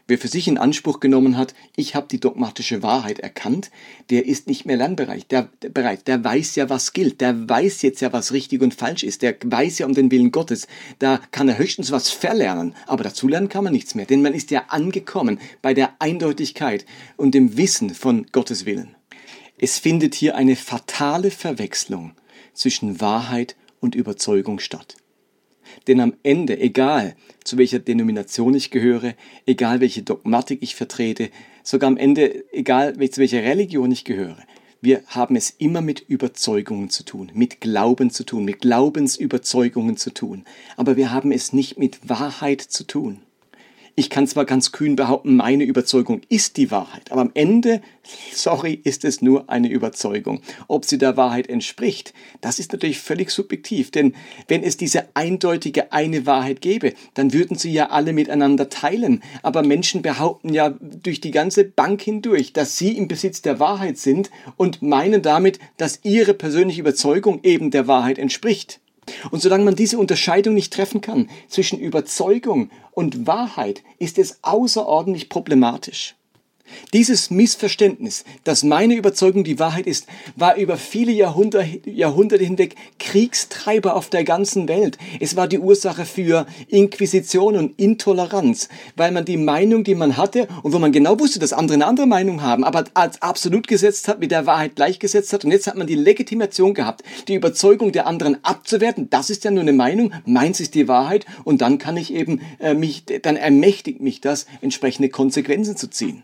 Wer 0.08 0.20
für 0.20 0.28
sich 0.28 0.48
in 0.48 0.60
Anspruch 0.60 1.00
genommen 1.00 1.36
hat, 1.36 1.56
ich 1.76 1.96
habe 1.96 2.08
die 2.08 2.20
dogmatische 2.20 2.84
Wahrheit 2.84 3.20
erkannt, 3.20 3.72
der 4.12 4.28
ist 4.28 4.46
nicht 4.46 4.66
mehr 4.66 4.78
lernbereit. 4.78 5.32
Der, 5.32 5.50
der, 5.64 5.98
der 5.98 6.24
weiß 6.24 6.56
ja, 6.58 6.70
was 6.70 6.94
gilt. 6.94 7.22
Der 7.22 7.50
weiß 7.50 7.82
jetzt 7.82 8.02
ja, 8.02 8.14
was 8.14 8.32
richtig 8.32 8.62
und 8.62 8.76
falsch 8.76 9.04
ist. 9.04 9.24
Der 9.24 9.36
weiß 9.44 9.80
ja 9.80 9.88
um 9.88 9.96
den 9.96 10.12
Willen 10.12 10.32
Gottes. 10.32 10.68
Da 11.00 11.20
kann 11.32 11.50
er 11.50 11.58
höchstens 11.58 11.92
was 11.92 12.12
verlernen. 12.12 12.76
Aber 12.86 13.04
dazulernen 13.04 13.50
kann 13.50 13.64
man 13.64 13.74
nichts 13.74 13.96
mehr. 13.96 14.06
Denn 14.06 14.22
man 14.22 14.36
ist 14.36 14.52
ja 14.52 14.66
angekommen 14.68 15.40
bei 15.64 15.74
der 15.74 15.96
Eindeutigkeit 15.98 16.86
und 17.18 17.34
dem 17.34 17.58
Wissen 17.58 17.90
von 17.90 18.28
Gottes 18.32 18.68
Willen. 18.68 18.96
Es 19.58 19.80
findet 19.80 20.14
hier 20.14 20.36
eine 20.36 20.56
fatale 20.56 21.32
Verwechslung 21.32 22.14
zwischen 22.54 23.02
Wahrheit 23.02 23.56
und 23.80 23.96
Überzeugung 23.96 24.60
statt. 24.60 24.98
Denn 25.88 26.00
am 26.00 26.14
Ende, 26.24 26.60
egal 26.60 27.16
zu 27.44 27.58
welcher 27.58 27.80
Denomination 27.80 28.54
ich 28.54 28.72
gehöre, 28.72 29.16
egal 29.46 29.82
welche 29.82 30.04
Dogmatik 30.04 30.60
ich 30.62 30.76
vertrete, 30.76 31.30
sogar 31.64 31.88
am 31.88 31.98
Ende, 31.98 32.46
egal 32.54 32.94
zu 32.94 33.22
welcher 33.22 33.44
Religion 33.44 33.92
ich 33.92 34.06
gehöre, 34.06 34.38
wir 34.82 35.04
haben 35.08 35.36
es 35.36 35.50
immer 35.50 35.82
mit 35.82 36.02
Überzeugungen 36.08 36.92
zu 36.92 37.04
tun, 37.04 37.32
mit 37.34 37.60
Glauben 37.60 38.12
zu 38.12 38.24
tun, 38.24 38.46
mit 38.46 38.62
Glaubensüberzeugungen 38.62 39.98
zu 39.98 40.14
tun. 40.14 40.46
Aber 40.78 40.96
wir 40.96 41.12
haben 41.12 41.32
es 41.32 41.54
nicht 41.54 41.80
mit 41.80 42.08
Wahrheit 42.08 42.62
zu 42.62 42.86
tun. 42.86 43.22
Ich 43.98 44.10
kann 44.10 44.28
zwar 44.28 44.44
ganz 44.44 44.74
kühn 44.74 44.98
behaupten, 44.98 45.38
meine 45.38 45.64
Überzeugung 45.64 46.20
ist 46.28 46.58
die 46.58 46.70
Wahrheit, 46.70 47.14
aber 47.14 47.22
am 47.22 47.32
Ende, 47.34 47.82
sorry, 48.34 48.74
ist 48.84 49.06
es 49.06 49.22
nur 49.22 49.50
eine 49.50 49.70
Überzeugung. 49.70 50.42
Ob 50.68 50.84
sie 50.84 50.98
der 50.98 51.16
Wahrheit 51.16 51.48
entspricht, 51.48 52.14
das 52.42 52.60
ist 52.60 52.74
natürlich 52.74 53.00
völlig 53.00 53.32
subjektiv, 53.32 53.92
denn 53.92 54.14
wenn 54.50 54.64
es 54.64 54.76
diese 54.76 55.06
eindeutige 55.14 55.94
eine 55.94 56.26
Wahrheit 56.26 56.60
gäbe, 56.60 56.94
dann 57.14 57.32
würden 57.32 57.58
sie 57.58 57.72
ja 57.72 57.90
alle 57.90 58.12
miteinander 58.12 58.68
teilen. 58.68 59.24
Aber 59.44 59.64
Menschen 59.64 60.02
behaupten 60.02 60.54
ja 60.54 60.76
durch 60.82 61.22
die 61.22 61.32
ganze 61.32 61.64
Bank 61.64 62.02
hindurch, 62.02 62.52
dass 62.52 62.78
sie 62.78 62.98
im 62.98 63.08
Besitz 63.08 63.44
der 63.44 63.62
Wahrheit 63.62 63.98
sind 63.98 64.30
und 64.58 64.82
meinen 64.82 65.22
damit, 65.22 65.60
dass 65.78 66.02
ihre 66.04 66.34
persönliche 66.34 66.82
Überzeugung 66.82 67.40
eben 67.44 67.72
der 67.72 67.88
Wahrheit 67.88 68.20
entspricht. 68.20 68.82
Und 69.32 69.42
solange 69.42 69.64
man 69.66 69.76
diese 69.76 69.98
Unterscheidung 69.98 70.54
nicht 70.54 70.74
treffen 70.74 71.02
kann 71.02 71.30
zwischen 71.48 71.80
Überzeugung 71.80 72.70
und 72.92 73.28
Wahrheit, 73.28 73.84
ist 74.00 74.18
es 74.18 74.40
außerordentlich 74.42 75.30
problematisch. 75.30 76.16
Dieses 76.94 77.30
Missverständnis, 77.30 78.24
dass 78.44 78.64
meine 78.64 78.96
Überzeugung 78.96 79.44
die 79.44 79.60
Wahrheit 79.60 79.88
ist, 79.88 80.08
war 80.36 80.56
über 80.56 80.78
viele 80.78 81.12
Jahrhunderte, 81.12 81.90
Jahrhunderte 81.90 82.44
hinweg 82.44 82.76
Kriegstreiber 83.00 83.96
auf 83.96 84.10
der 84.10 84.24
ganzen 84.24 84.68
Welt. 84.68 84.98
Es 85.20 85.36
war 85.36 85.48
die 85.48 85.60
Ursache 85.60 86.06
für 86.06 86.46
Inquisition 86.68 87.56
und 87.58 87.80
Intoleranz, 87.80 88.70
weil 88.96 89.12
man 89.12 89.26
die 89.26 89.38
Meinung, 89.38 89.84
die 89.84 89.96
man 89.96 90.18
hatte 90.18 90.48
und 90.64 90.74
wo 90.74 90.80
man 90.80 90.92
genau 90.92 91.20
wusste, 91.20 91.40
dass 91.40 91.54
andere 91.54 91.76
eine 91.76 91.86
andere 91.86 92.08
Meinung 92.08 92.42
haben, 92.42 92.64
aber 92.64 92.86
als 92.94 93.22
absolut 93.22 93.68
gesetzt 93.68 94.08
hat, 94.08 94.20
mit 94.20 94.32
der 94.32 94.46
Wahrheit 94.46 94.76
gleichgesetzt 94.76 95.34
hat. 95.34 95.46
Und 95.46 95.52
jetzt 95.52 95.68
hat 95.68 95.76
man 95.76 95.88
die 95.88 95.96
Legitimation 95.96 96.74
gehabt, 96.74 97.04
die 97.28 97.36
Überzeugung 97.36 97.92
der 97.92 98.08
anderen 98.08 98.44
abzuwerten. 98.44 99.10
Das 99.10 99.30
ist 99.30 99.44
ja 99.44 99.52
nur 99.52 99.62
eine 99.62 99.74
Meinung, 99.74 100.14
meins 100.26 100.60
ist 100.60 100.76
die 100.76 100.88
Wahrheit 100.88 101.26
und 101.44 101.62
dann 101.62 101.78
kann 101.78 101.98
ich 101.98 102.14
eben 102.14 102.42
äh, 102.60 102.74
mich, 102.74 103.06
dann 103.22 103.36
ermächtigt 103.36 104.02
mich 104.02 104.22
das, 104.22 104.46
entsprechende 104.62 105.10
Konsequenzen 105.10 105.76
zu 105.78 105.90
ziehen. 105.90 106.24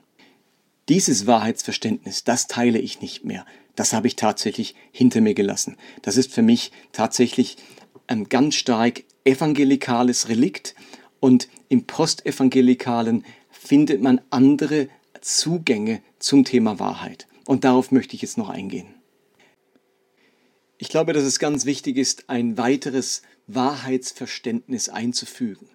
Dieses 0.89 1.27
Wahrheitsverständnis, 1.27 2.23
das 2.23 2.47
teile 2.47 2.79
ich 2.79 3.01
nicht 3.01 3.23
mehr. 3.23 3.45
Das 3.75 3.93
habe 3.93 4.07
ich 4.07 4.15
tatsächlich 4.15 4.75
hinter 4.91 5.21
mir 5.21 5.33
gelassen. 5.33 5.77
Das 6.01 6.17
ist 6.17 6.33
für 6.33 6.41
mich 6.41 6.71
tatsächlich 6.91 7.57
ein 8.07 8.27
ganz 8.29 8.55
stark 8.55 9.03
evangelikales 9.23 10.27
Relikt 10.27 10.75
und 11.19 11.47
im 11.69 11.85
postevangelikalen 11.85 13.23
findet 13.49 14.01
man 14.01 14.21
andere 14.29 14.89
Zugänge 15.21 16.01
zum 16.19 16.43
Thema 16.43 16.79
Wahrheit. 16.79 17.27
Und 17.45 17.63
darauf 17.63 17.91
möchte 17.91 18.15
ich 18.15 18.21
jetzt 18.21 18.37
noch 18.37 18.49
eingehen. 18.49 18.87
Ich 20.77 20.89
glaube, 20.89 21.13
dass 21.13 21.23
es 21.23 21.37
ganz 21.37 21.65
wichtig 21.65 21.97
ist, 21.97 22.27
ein 22.27 22.57
weiteres 22.57 23.21
Wahrheitsverständnis 23.45 24.89
einzufügen. 24.89 25.69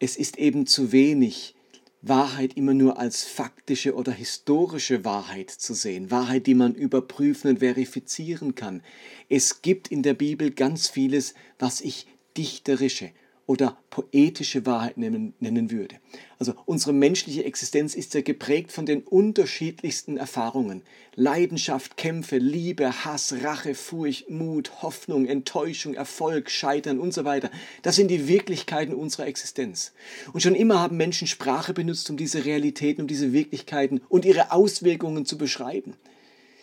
Es 0.00 0.16
ist 0.16 0.38
eben 0.38 0.66
zu 0.66 0.90
wenig, 0.90 1.54
Wahrheit 2.00 2.56
immer 2.56 2.74
nur 2.74 2.98
als 2.98 3.24
faktische 3.24 3.94
oder 3.94 4.12
historische 4.12 5.04
Wahrheit 5.04 5.50
zu 5.50 5.74
sehen, 5.74 6.10
Wahrheit, 6.10 6.46
die 6.46 6.54
man 6.54 6.74
überprüfen 6.74 7.50
und 7.50 7.58
verifizieren 7.58 8.54
kann. 8.54 8.82
Es 9.28 9.62
gibt 9.62 9.88
in 9.88 10.02
der 10.02 10.14
Bibel 10.14 10.50
ganz 10.50 10.88
vieles, 10.88 11.34
was 11.58 11.80
ich 11.80 12.06
dichterische 12.36 13.10
oder 13.48 13.78
poetische 13.88 14.66
Wahrheit 14.66 14.98
nennen, 14.98 15.32
nennen 15.40 15.70
würde. 15.70 15.96
Also 16.38 16.52
unsere 16.66 16.92
menschliche 16.92 17.46
Existenz 17.46 17.94
ist 17.94 18.12
ja 18.12 18.20
geprägt 18.20 18.70
von 18.70 18.84
den 18.84 19.00
unterschiedlichsten 19.00 20.18
Erfahrungen. 20.18 20.82
Leidenschaft, 21.14 21.96
Kämpfe, 21.96 22.36
Liebe, 22.36 23.06
Hass, 23.06 23.34
Rache, 23.42 23.74
Furcht, 23.74 24.28
Mut, 24.28 24.82
Hoffnung, 24.82 25.24
Enttäuschung, 25.24 25.94
Erfolg, 25.94 26.50
Scheitern 26.50 27.00
und 27.00 27.14
so 27.14 27.24
weiter. 27.24 27.50
Das 27.80 27.96
sind 27.96 28.08
die 28.08 28.28
Wirklichkeiten 28.28 28.92
unserer 28.92 29.26
Existenz. 29.26 29.92
Und 30.34 30.42
schon 30.42 30.54
immer 30.54 30.80
haben 30.80 30.98
Menschen 30.98 31.26
Sprache 31.26 31.72
benutzt, 31.72 32.10
um 32.10 32.18
diese 32.18 32.44
Realitäten, 32.44 33.00
um 33.00 33.08
diese 33.08 33.32
Wirklichkeiten 33.32 34.02
und 34.10 34.26
ihre 34.26 34.52
Auswirkungen 34.52 35.24
zu 35.24 35.38
beschreiben. 35.38 35.94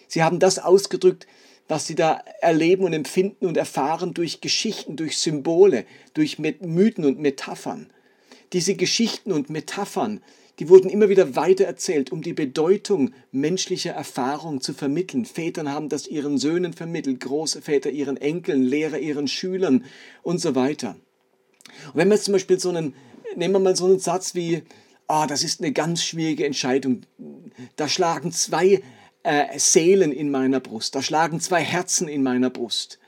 Sie 0.07 0.21
haben 0.21 0.37
das 0.37 0.59
ausgedrückt, 0.59 1.25
was 1.67 1.87
sie 1.87 1.95
da 1.95 2.21
erleben 2.41 2.83
und 2.83 2.93
empfinden 2.93 3.45
und 3.45 3.57
erfahren 3.57 4.13
durch 4.13 4.41
Geschichten, 4.41 4.95
durch 4.95 5.17
Symbole, 5.17 5.85
durch 6.13 6.37
Mythen 6.37 7.05
und 7.05 7.19
Metaphern. 7.19 7.87
Diese 8.53 8.75
Geschichten 8.75 9.31
und 9.31 9.49
Metaphern, 9.49 10.21
die 10.59 10.69
wurden 10.69 10.89
immer 10.89 11.09
wieder 11.09 11.35
weitererzählt, 11.35 12.11
um 12.11 12.21
die 12.21 12.33
Bedeutung 12.33 13.11
menschlicher 13.31 13.91
Erfahrung 13.91 14.61
zu 14.61 14.73
vermitteln. 14.73 15.25
Vätern 15.25 15.69
haben 15.69 15.89
das 15.89 16.07
ihren 16.07 16.37
Söhnen 16.37 16.73
vermittelt, 16.73 17.19
Großväter 17.19 17.89
ihren 17.89 18.17
Enkeln, 18.17 18.63
Lehrer 18.63 18.99
ihren 18.99 19.27
Schülern 19.27 19.83
und 20.23 20.39
so 20.39 20.55
weiter. 20.55 20.95
Und 21.87 21.95
wenn 21.95 22.07
man 22.07 22.17
jetzt 22.17 22.25
zum 22.25 22.33
Beispiel 22.33 22.59
so 22.59 22.69
einen, 22.69 22.93
nehmen 23.35 23.55
wir 23.55 23.59
mal 23.59 23.75
so 23.75 23.85
einen 23.85 23.99
Satz 23.99 24.35
wie, 24.35 24.61
ah, 25.07 25.27
das 25.27 25.43
ist 25.43 25.61
eine 25.61 25.73
ganz 25.73 26.03
schwierige 26.03 26.45
Entscheidung. 26.45 27.01
Da 27.75 27.89
schlagen 27.89 28.31
zwei 28.31 28.81
äh, 29.25 29.57
Seelen 29.59 30.11
in 30.11 30.29
meiner 30.29 30.59
Brust, 30.59 30.95
da 30.95 31.01
schlagen 31.01 31.39
zwei 31.39 31.63
Herzen 31.63 32.07
in 32.07 32.23
meiner 32.23 32.49
Brust. 32.49 32.99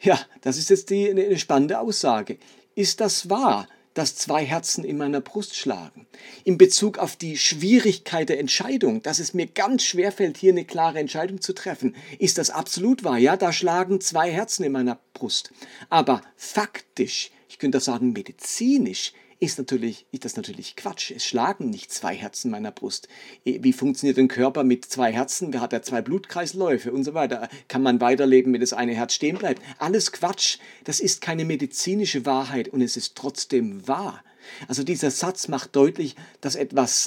Ja, 0.00 0.18
das 0.40 0.56
ist 0.56 0.70
jetzt 0.70 0.90
die, 0.90 1.10
eine 1.10 1.38
spannende 1.38 1.78
Aussage. 1.80 2.38
Ist 2.74 3.00
das 3.00 3.28
wahr, 3.28 3.68
dass 3.92 4.14
zwei 4.14 4.44
Herzen 4.44 4.84
in 4.84 4.96
meiner 4.96 5.20
Brust 5.20 5.56
schlagen? 5.56 6.06
In 6.44 6.56
Bezug 6.56 6.98
auf 6.98 7.16
die 7.16 7.36
Schwierigkeit 7.36 8.28
der 8.28 8.38
Entscheidung, 8.38 9.02
dass 9.02 9.18
es 9.18 9.34
mir 9.34 9.46
ganz 9.46 9.82
schwer 9.82 10.12
fällt, 10.12 10.38
hier 10.38 10.52
eine 10.52 10.64
klare 10.64 11.00
Entscheidung 11.00 11.40
zu 11.40 11.52
treffen, 11.52 11.96
ist 12.18 12.38
das 12.38 12.50
absolut 12.50 13.04
wahr. 13.04 13.18
Ja, 13.18 13.36
da 13.36 13.52
schlagen 13.52 14.00
zwei 14.00 14.30
Herzen 14.30 14.64
in 14.64 14.72
meiner 14.72 14.98
Brust. 15.12 15.52
Aber 15.90 16.22
faktisch, 16.36 17.30
ich 17.48 17.58
könnte 17.58 17.76
das 17.76 17.84
sagen 17.86 18.12
medizinisch, 18.12 19.12
ist 19.40 19.56
natürlich, 19.58 20.06
ist 20.12 20.26
das 20.26 20.36
natürlich 20.36 20.76
Quatsch. 20.76 21.10
Es 21.10 21.24
schlagen 21.24 21.70
nicht 21.70 21.90
zwei 21.90 22.14
Herzen 22.14 22.48
in 22.48 22.52
meiner 22.52 22.70
Brust. 22.70 23.08
Wie 23.44 23.72
funktioniert 23.72 24.18
ein 24.18 24.28
Körper 24.28 24.64
mit 24.64 24.84
zwei 24.84 25.12
Herzen? 25.12 25.52
Wer 25.52 25.62
hat 25.62 25.72
ja 25.72 25.80
zwei 25.80 26.02
Blutkreisläufe 26.02 26.92
und 26.92 27.04
so 27.04 27.14
weiter? 27.14 27.48
Kann 27.66 27.82
man 27.82 28.02
weiterleben, 28.02 28.52
wenn 28.52 28.60
das 28.60 28.74
eine 28.74 28.94
Herz 28.94 29.14
stehen 29.14 29.38
bleibt? 29.38 29.62
Alles 29.78 30.12
Quatsch. 30.12 30.58
Das 30.84 31.00
ist 31.00 31.22
keine 31.22 31.46
medizinische 31.46 32.26
Wahrheit 32.26 32.68
und 32.68 32.82
es 32.82 32.98
ist 32.98 33.16
trotzdem 33.16 33.88
wahr. 33.88 34.22
Also 34.68 34.82
dieser 34.82 35.10
Satz 35.10 35.48
macht 35.48 35.74
deutlich, 35.74 36.16
dass 36.42 36.54
etwas 36.54 37.06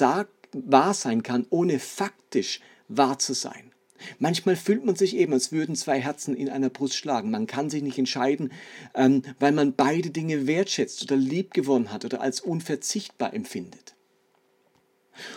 wahr 0.52 0.94
sein 0.94 1.22
kann, 1.22 1.46
ohne 1.50 1.78
faktisch 1.78 2.60
wahr 2.88 3.18
zu 3.18 3.32
sein. 3.32 3.73
Manchmal 4.18 4.56
fühlt 4.56 4.84
man 4.84 4.96
sich 4.96 5.16
eben, 5.16 5.32
als 5.32 5.52
würden 5.52 5.76
zwei 5.76 6.00
Herzen 6.00 6.36
in 6.36 6.48
einer 6.48 6.70
Brust 6.70 6.96
schlagen. 6.96 7.30
Man 7.30 7.46
kann 7.46 7.70
sich 7.70 7.82
nicht 7.82 7.98
entscheiden, 7.98 8.52
ähm, 8.94 9.22
weil 9.38 9.52
man 9.52 9.74
beide 9.74 10.10
Dinge 10.10 10.46
wertschätzt 10.46 11.02
oder 11.02 11.16
liebgewonnen 11.16 11.92
hat 11.92 12.04
oder 12.04 12.20
als 12.20 12.40
unverzichtbar 12.40 13.34
empfindet. 13.34 13.94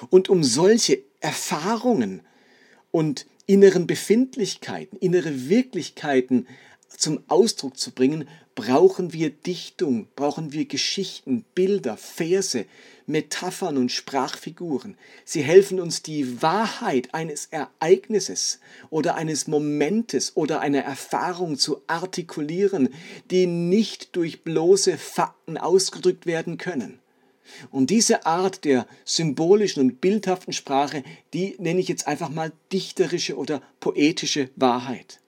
Und 0.09 0.29
um 0.29 0.43
solche 0.43 1.00
Erfahrungen 1.19 2.21
und 2.91 3.27
inneren 3.45 3.88
Befindlichkeiten, 3.88 4.97
innere 4.97 5.50
Wirklichkeiten 5.50 6.47
zum 6.97 7.23
Ausdruck 7.27 7.77
zu 7.77 7.91
bringen, 7.91 8.27
brauchen 8.55 9.13
wir 9.13 9.29
Dichtung, 9.29 10.07
brauchen 10.15 10.51
wir 10.51 10.65
Geschichten, 10.65 11.45
Bilder, 11.53 11.95
Verse, 11.95 12.65
Metaphern 13.05 13.77
und 13.77 13.91
Sprachfiguren. 13.91 14.97
Sie 15.23 15.41
helfen 15.41 15.79
uns, 15.79 16.01
die 16.01 16.41
Wahrheit 16.41 17.13
eines 17.13 17.45
Ereignisses 17.51 18.59
oder 18.89 19.15
eines 19.15 19.47
Momentes 19.47 20.35
oder 20.35 20.59
einer 20.59 20.81
Erfahrung 20.81 21.57
zu 21.57 21.81
artikulieren, 21.87 22.89
die 23.29 23.45
nicht 23.45 24.15
durch 24.15 24.43
bloße 24.43 24.97
Fakten 24.97 25.57
ausgedrückt 25.57 26.25
werden 26.25 26.57
können. 26.57 26.99
Und 27.71 27.91
diese 27.91 28.25
Art 28.25 28.65
der 28.65 28.87
symbolischen 29.05 29.81
und 29.81 30.01
bildhaften 30.01 30.51
Sprache, 30.51 31.03
die 31.33 31.55
nenne 31.59 31.79
ich 31.79 31.87
jetzt 31.87 32.07
einfach 32.07 32.29
mal 32.29 32.51
dichterische 32.73 33.37
oder 33.37 33.61
poetische 33.79 34.49
Wahrheit. 34.55 35.21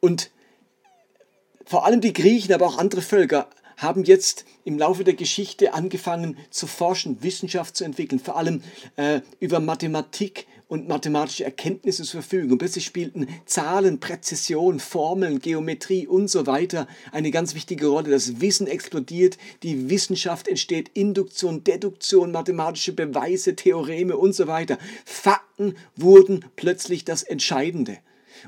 Und 0.00 0.30
vor 1.64 1.84
allem 1.84 2.00
die 2.00 2.12
Griechen, 2.12 2.54
aber 2.54 2.66
auch 2.66 2.78
andere 2.78 3.02
Völker 3.02 3.48
haben 3.76 4.04
jetzt 4.04 4.44
im 4.64 4.78
Laufe 4.78 5.04
der 5.04 5.14
Geschichte 5.14 5.74
angefangen 5.74 6.38
zu 6.50 6.66
forschen, 6.66 7.22
Wissenschaft 7.22 7.76
zu 7.76 7.84
entwickeln, 7.84 8.18
vor 8.18 8.36
allem 8.36 8.62
äh, 8.96 9.20
über 9.38 9.60
Mathematik 9.60 10.46
und 10.68 10.88
mathematische 10.88 11.44
Erkenntnisse 11.44 12.02
zur 12.02 12.22
Verfügung. 12.22 12.52
Und 12.52 12.58
plötzlich 12.58 12.84
spielten 12.84 13.28
Zahlen, 13.44 14.00
Präzision, 14.00 14.80
Formeln, 14.80 15.38
Geometrie 15.38 16.06
und 16.06 16.28
so 16.28 16.46
weiter 16.46 16.88
eine 17.12 17.30
ganz 17.30 17.54
wichtige 17.54 17.86
Rolle. 17.86 18.10
Das 18.10 18.40
Wissen 18.40 18.66
explodiert, 18.66 19.38
die 19.62 19.88
Wissenschaft 19.90 20.48
entsteht, 20.48 20.90
Induktion, 20.94 21.62
Deduktion, 21.62 22.32
mathematische 22.32 22.92
Beweise, 22.92 23.54
Theoreme 23.54 24.16
und 24.16 24.32
so 24.34 24.48
weiter. 24.48 24.78
Fakten 25.04 25.76
wurden 25.94 26.44
plötzlich 26.56 27.04
das 27.04 27.22
Entscheidende. 27.22 27.98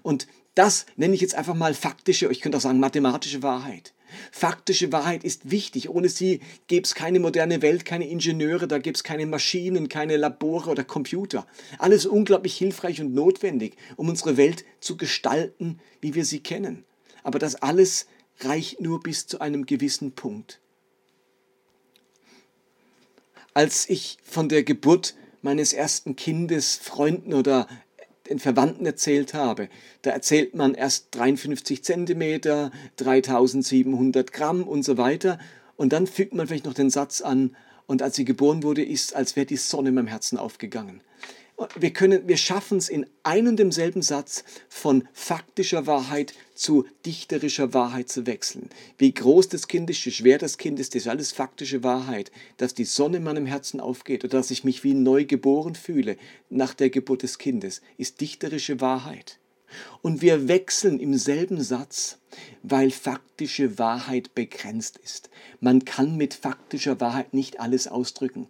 Und 0.02 0.26
Das 0.58 0.86
nenne 0.96 1.14
ich 1.14 1.20
jetzt 1.20 1.36
einfach 1.36 1.54
mal 1.54 1.72
faktische, 1.72 2.26
ich 2.32 2.40
könnte 2.40 2.58
auch 2.58 2.62
sagen 2.62 2.80
mathematische 2.80 3.44
Wahrheit. 3.44 3.94
Faktische 4.32 4.90
Wahrheit 4.90 5.22
ist 5.22 5.52
wichtig. 5.52 5.88
Ohne 5.88 6.08
sie 6.08 6.40
gäbe 6.66 6.82
es 6.82 6.96
keine 6.96 7.20
moderne 7.20 7.62
Welt, 7.62 7.84
keine 7.84 8.08
Ingenieure, 8.08 8.66
da 8.66 8.78
gäbe 8.78 8.96
es 8.96 9.04
keine 9.04 9.24
Maschinen, 9.26 9.88
keine 9.88 10.16
Labore 10.16 10.68
oder 10.68 10.82
Computer. 10.82 11.46
Alles 11.78 12.06
unglaublich 12.06 12.56
hilfreich 12.56 13.00
und 13.00 13.14
notwendig, 13.14 13.76
um 13.94 14.08
unsere 14.08 14.36
Welt 14.36 14.64
zu 14.80 14.96
gestalten, 14.96 15.78
wie 16.00 16.16
wir 16.16 16.24
sie 16.24 16.40
kennen. 16.40 16.84
Aber 17.22 17.38
das 17.38 17.54
alles 17.54 18.08
reicht 18.40 18.80
nur 18.80 18.98
bis 18.98 19.28
zu 19.28 19.40
einem 19.40 19.64
gewissen 19.64 20.10
Punkt. 20.10 20.58
Als 23.54 23.88
ich 23.88 24.18
von 24.24 24.48
der 24.48 24.64
Geburt 24.64 25.14
meines 25.40 25.72
ersten 25.72 26.16
Kindes 26.16 26.80
Freunden 26.82 27.32
oder 27.32 27.68
den 28.30 28.38
Verwandten 28.38 28.86
erzählt 28.86 29.34
habe. 29.34 29.68
Da 30.02 30.10
erzählt 30.10 30.54
man 30.54 30.74
erst 30.74 31.08
53 31.12 31.82
Zentimeter, 31.82 32.70
3700 32.96 34.32
Gramm 34.32 34.62
und 34.64 34.84
so 34.84 34.98
weiter. 34.98 35.38
Und 35.76 35.92
dann 35.92 36.06
fügt 36.06 36.34
man 36.34 36.46
vielleicht 36.46 36.66
noch 36.66 36.74
den 36.74 36.90
Satz 36.90 37.20
an, 37.20 37.56
und 37.88 38.02
als 38.02 38.16
sie 38.16 38.26
geboren 38.26 38.62
wurde, 38.62 38.84
ist, 38.84 39.16
als 39.16 39.34
wäre 39.34 39.46
die 39.46 39.56
Sonne 39.56 39.88
in 39.88 39.94
meinem 39.94 40.08
Herzen 40.08 40.36
aufgegangen. 40.36 41.00
Wir, 41.76 41.92
können, 41.92 42.28
wir 42.28 42.36
schaffen 42.36 42.78
es 42.78 42.88
in 42.88 43.04
einem 43.24 43.56
demselben 43.56 44.00
Satz 44.00 44.44
von 44.68 45.08
faktischer 45.12 45.88
Wahrheit 45.88 46.32
zu 46.54 46.86
dichterischer 47.04 47.74
Wahrheit 47.74 48.08
zu 48.08 48.26
wechseln. 48.26 48.70
Wie 48.96 49.12
groß 49.12 49.48
das 49.48 49.66
Kind 49.66 49.90
ist, 49.90 50.06
wie 50.06 50.12
schwer 50.12 50.38
das 50.38 50.56
Kind 50.56 50.78
ist, 50.78 50.94
das 50.94 51.02
ist 51.02 51.08
alles 51.08 51.32
faktische 51.32 51.82
Wahrheit. 51.82 52.30
Dass 52.58 52.74
die 52.74 52.84
Sonne 52.84 53.16
in 53.16 53.24
meinem 53.24 53.46
Herzen 53.46 53.80
aufgeht 53.80 54.24
oder 54.24 54.38
dass 54.38 54.52
ich 54.52 54.62
mich 54.62 54.84
wie 54.84 54.94
neu 54.94 55.24
geboren 55.24 55.74
fühle 55.74 56.16
nach 56.48 56.74
der 56.74 56.90
Geburt 56.90 57.24
des 57.24 57.38
Kindes, 57.38 57.82
ist 57.96 58.20
dichterische 58.20 58.80
Wahrheit. 58.80 59.40
Und 60.00 60.22
wir 60.22 60.46
wechseln 60.46 61.00
im 61.00 61.14
selben 61.14 61.60
Satz, 61.60 62.18
weil 62.62 62.92
faktische 62.92 63.78
Wahrheit 63.78 64.34
begrenzt 64.34 64.98
ist. 64.98 65.28
Man 65.60 65.84
kann 65.84 66.16
mit 66.16 66.34
faktischer 66.34 67.00
Wahrheit 67.00 67.34
nicht 67.34 67.58
alles 67.58 67.88
ausdrücken. 67.88 68.46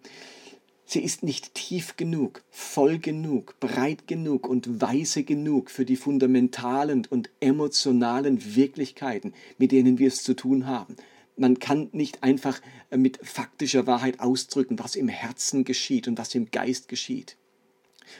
Sie 0.90 1.02
ist 1.02 1.22
nicht 1.22 1.52
tief 1.52 1.96
genug, 1.98 2.42
voll 2.50 2.98
genug, 2.98 3.60
breit 3.60 4.06
genug 4.06 4.48
und 4.48 4.80
weise 4.80 5.22
genug 5.22 5.70
für 5.70 5.84
die 5.84 5.96
fundamentalen 5.96 7.06
und 7.10 7.28
emotionalen 7.40 8.56
Wirklichkeiten, 8.56 9.34
mit 9.58 9.70
denen 9.70 9.98
wir 9.98 10.08
es 10.08 10.22
zu 10.22 10.32
tun 10.32 10.66
haben. 10.66 10.96
Man 11.36 11.58
kann 11.58 11.90
nicht 11.92 12.22
einfach 12.22 12.62
äh, 12.88 12.96
mit 12.96 13.18
faktischer 13.22 13.86
Wahrheit 13.86 14.20
ausdrücken, 14.20 14.78
was 14.78 14.96
im 14.96 15.08
Herzen 15.08 15.64
geschieht 15.64 16.08
und 16.08 16.16
was 16.16 16.34
im 16.34 16.50
Geist 16.50 16.88
geschieht. 16.88 17.36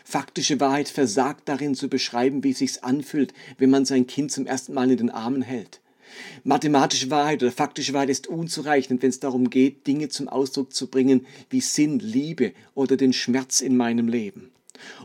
Faktische 0.05 0.61
Wahrheit 0.61 0.91
versagt 0.91 1.49
darin 1.49 1.75
zu 1.75 1.89
beschreiben, 1.89 2.45
wie 2.45 2.51
es 2.51 2.59
sich 2.59 2.85
anfühlt, 2.85 3.33
wenn 3.57 3.71
man 3.71 3.87
sein 3.87 4.07
Kind 4.07 4.31
zum 4.31 4.45
ersten 4.45 4.75
Mal 4.75 4.91
in 4.91 4.99
den 4.99 5.11
Armen 5.11 5.41
hält. 5.41 5.81
Mathematische 6.45 7.11
Wahrheit 7.11 7.43
oder 7.43 7.53
faktische 7.53 7.93
Wahrheit 7.93 8.11
ist 8.11 8.27
unzureichend, 8.27 9.03
wenn 9.03 9.11
es 9.11 9.21
darum 9.21 9.51
geht, 9.51 9.87
Dinge 9.87 10.09
zum 10.09 10.29
Ausdruck 10.29 10.73
zu 10.73 10.89
bringen 10.89 11.27
wie 11.51 11.61
Sinn, 11.61 11.99
Liebe 11.99 12.53
oder 12.75 12.97
den 12.97 13.13
Schmerz 13.13 13.61
in 13.61 13.77
meinem 13.77 14.09
Leben. 14.09 14.51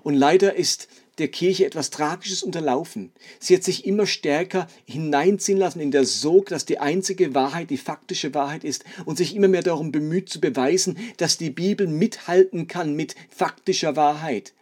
Und 0.03 0.15
leider 0.15 0.55
ist 0.55 0.87
der 1.19 1.27
Kirche 1.27 1.65
etwas 1.65 1.91
Tragisches 1.91 2.41
unterlaufen. 2.41 3.11
Sie 3.39 3.55
hat 3.55 3.63
sich 3.63 3.85
immer 3.85 4.07
stärker 4.07 4.67
hineinziehen 4.85 5.59
lassen 5.59 5.79
in 5.79 5.91
der 5.91 6.05
Sog, 6.05 6.47
dass 6.47 6.65
die 6.65 6.79
einzige 6.79 7.35
Wahrheit 7.35 7.69
die 7.69 7.77
faktische 7.77 8.33
Wahrheit 8.33 8.63
ist 8.63 8.83
und 9.05 9.17
sich 9.17 9.35
immer 9.35 9.47
mehr 9.47 9.61
darum 9.61 9.91
bemüht 9.91 10.29
zu 10.29 10.41
beweisen, 10.41 10.97
dass 11.17 11.37
die 11.37 11.51
Bibel 11.51 11.87
mithalten 11.87 12.67
kann 12.67 12.95
mit 12.95 13.15
faktischer 13.29 13.95
Wahrheit. 13.95 14.53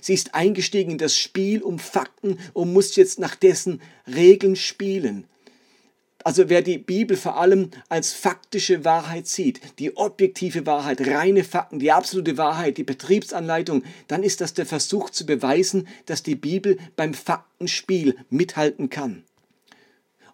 Sie 0.00 0.14
ist 0.14 0.34
eingestiegen 0.34 0.92
in 0.92 0.98
das 0.98 1.16
Spiel 1.16 1.62
um 1.62 1.80
Fakten 1.80 2.38
und 2.52 2.72
muss 2.72 2.94
jetzt 2.94 3.18
nach 3.18 3.34
dessen 3.34 3.80
Regeln 4.06 4.54
spielen. 4.54 5.24
Also 6.22 6.50
wer 6.50 6.60
die 6.60 6.78
Bibel 6.78 7.16
vor 7.16 7.38
allem 7.38 7.70
als 7.88 8.12
faktische 8.12 8.84
Wahrheit 8.84 9.26
sieht, 9.26 9.60
die 9.78 9.96
objektive 9.96 10.66
Wahrheit, 10.66 11.06
reine 11.06 11.44
Fakten, 11.44 11.78
die 11.78 11.92
absolute 11.92 12.36
Wahrheit, 12.36 12.76
die 12.76 12.84
Betriebsanleitung, 12.84 13.84
dann 14.06 14.22
ist 14.22 14.42
das 14.42 14.52
der 14.52 14.66
Versuch 14.66 15.10
zu 15.10 15.24
beweisen, 15.24 15.88
dass 16.06 16.22
die 16.22 16.34
Bibel 16.34 16.78
beim 16.96 17.14
Faktenspiel 17.14 18.16
mithalten 18.28 18.90
kann. 18.90 19.24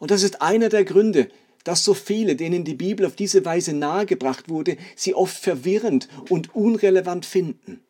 Und 0.00 0.10
das 0.10 0.24
ist 0.24 0.42
einer 0.42 0.68
der 0.68 0.84
Gründe, 0.84 1.28
dass 1.62 1.84
so 1.84 1.94
viele, 1.94 2.36
denen 2.36 2.64
die 2.64 2.74
Bibel 2.74 3.06
auf 3.06 3.16
diese 3.16 3.44
Weise 3.44 3.72
nahegebracht 3.72 4.48
wurde, 4.48 4.76
sie 4.94 5.14
oft 5.14 5.36
verwirrend 5.36 6.08
und 6.28 6.54
unrelevant 6.54 7.26
finden. 7.26 7.80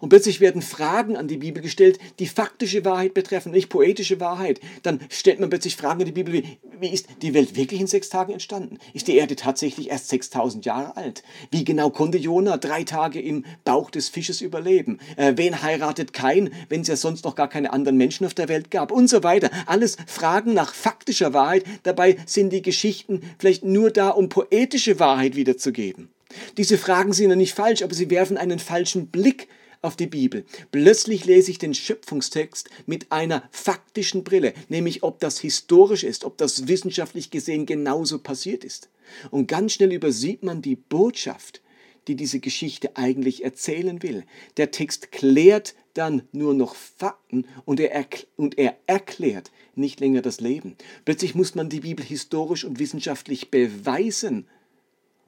Und 0.00 0.08
plötzlich 0.08 0.40
werden 0.40 0.62
Fragen 0.62 1.16
an 1.16 1.28
die 1.28 1.36
Bibel 1.36 1.62
gestellt, 1.62 1.98
die 2.18 2.26
faktische 2.26 2.84
Wahrheit 2.84 3.14
betreffen, 3.14 3.52
nicht 3.52 3.68
poetische 3.68 4.20
Wahrheit. 4.20 4.60
Dann 4.82 5.00
stellt 5.08 5.40
man 5.40 5.50
plötzlich 5.50 5.76
Fragen 5.76 6.00
an 6.00 6.06
die 6.06 6.12
Bibel, 6.12 6.34
wie, 6.34 6.58
wie 6.80 6.88
ist 6.88 7.08
die 7.22 7.34
Welt 7.34 7.56
wirklich 7.56 7.80
in 7.80 7.86
sechs 7.86 8.08
Tagen 8.08 8.32
entstanden? 8.32 8.78
Ist 8.92 9.08
die 9.08 9.16
Erde 9.16 9.36
tatsächlich 9.36 9.90
erst 9.90 10.08
6000 10.08 10.64
Jahre 10.64 10.96
alt? 10.96 11.22
Wie 11.50 11.64
genau 11.64 11.90
konnte 11.90 12.18
Jona 12.18 12.56
drei 12.56 12.84
Tage 12.84 13.20
im 13.20 13.44
Bauch 13.64 13.90
des 13.90 14.08
Fisches 14.08 14.40
überleben? 14.40 14.98
Äh, 15.16 15.34
wen 15.36 15.62
heiratet 15.62 16.12
kein, 16.12 16.50
wenn 16.68 16.82
es 16.82 16.88
ja 16.88 16.96
sonst 16.96 17.24
noch 17.24 17.34
gar 17.34 17.48
keine 17.48 17.72
anderen 17.72 17.96
Menschen 17.96 18.26
auf 18.26 18.34
der 18.34 18.48
Welt 18.48 18.70
gab? 18.70 18.92
Und 18.92 19.08
so 19.08 19.22
weiter. 19.22 19.50
Alles 19.66 19.96
Fragen 20.06 20.54
nach 20.54 20.74
faktischer 20.74 21.32
Wahrheit. 21.32 21.64
Dabei 21.82 22.16
sind 22.26 22.52
die 22.52 22.62
Geschichten 22.62 23.22
vielleicht 23.38 23.64
nur 23.64 23.90
da, 23.90 24.10
um 24.10 24.28
poetische 24.28 24.98
Wahrheit 25.00 25.36
wiederzugeben. 25.36 26.10
Diese 26.56 26.78
Fragen 26.78 27.12
sind 27.12 27.30
ja 27.30 27.36
nicht 27.36 27.54
falsch, 27.54 27.82
aber 27.82 27.94
sie 27.94 28.10
werfen 28.10 28.36
einen 28.36 28.58
falschen 28.58 29.08
Blick 29.08 29.48
auf 29.82 29.96
die 29.96 30.06
Bibel. 30.06 30.44
Plötzlich 30.72 31.24
lese 31.24 31.50
ich 31.50 31.58
den 31.58 31.74
Schöpfungstext 31.74 32.70
mit 32.86 33.12
einer 33.12 33.42
faktischen 33.50 34.24
Brille, 34.24 34.54
nämlich 34.68 35.02
ob 35.02 35.20
das 35.20 35.38
historisch 35.38 36.04
ist, 36.04 36.24
ob 36.24 36.38
das 36.38 36.68
wissenschaftlich 36.68 37.30
gesehen 37.30 37.66
genauso 37.66 38.18
passiert 38.18 38.64
ist. 38.64 38.88
Und 39.30 39.46
ganz 39.48 39.72
schnell 39.72 39.92
übersieht 39.92 40.42
man 40.42 40.62
die 40.62 40.76
Botschaft, 40.76 41.62
die 42.08 42.14
diese 42.14 42.40
Geschichte 42.40 42.96
eigentlich 42.96 43.44
erzählen 43.44 44.02
will. 44.02 44.24
Der 44.56 44.70
Text 44.70 45.12
klärt 45.12 45.74
dann 45.94 46.22
nur 46.32 46.54
noch 46.54 46.74
Fakten 46.74 47.46
und 47.64 47.80
er, 47.80 48.06
und 48.36 48.58
er 48.58 48.76
erklärt 48.86 49.50
nicht 49.74 50.00
länger 50.00 50.22
das 50.22 50.40
Leben. 50.40 50.76
Plötzlich 51.04 51.34
muss 51.34 51.54
man 51.54 51.68
die 51.68 51.80
Bibel 51.80 52.04
historisch 52.04 52.64
und 52.64 52.78
wissenschaftlich 52.78 53.50
beweisen. 53.50 54.46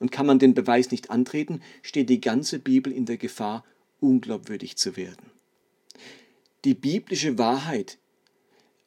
Und 0.00 0.12
kann 0.12 0.26
man 0.26 0.38
den 0.38 0.54
Beweis 0.54 0.92
nicht 0.92 1.11
antreten, 1.11 1.61
steht 1.82 2.08
die 2.08 2.20
ganze 2.20 2.61
Bibel 2.61 2.92
in 2.92 3.04
der 3.04 3.16
Gefahr, 3.16 3.64
unglaubwürdig 4.00 4.76
zu 4.76 4.96
werden. 4.96 5.30
Die 6.64 6.74
biblische 6.74 7.38
Wahrheit 7.38 7.98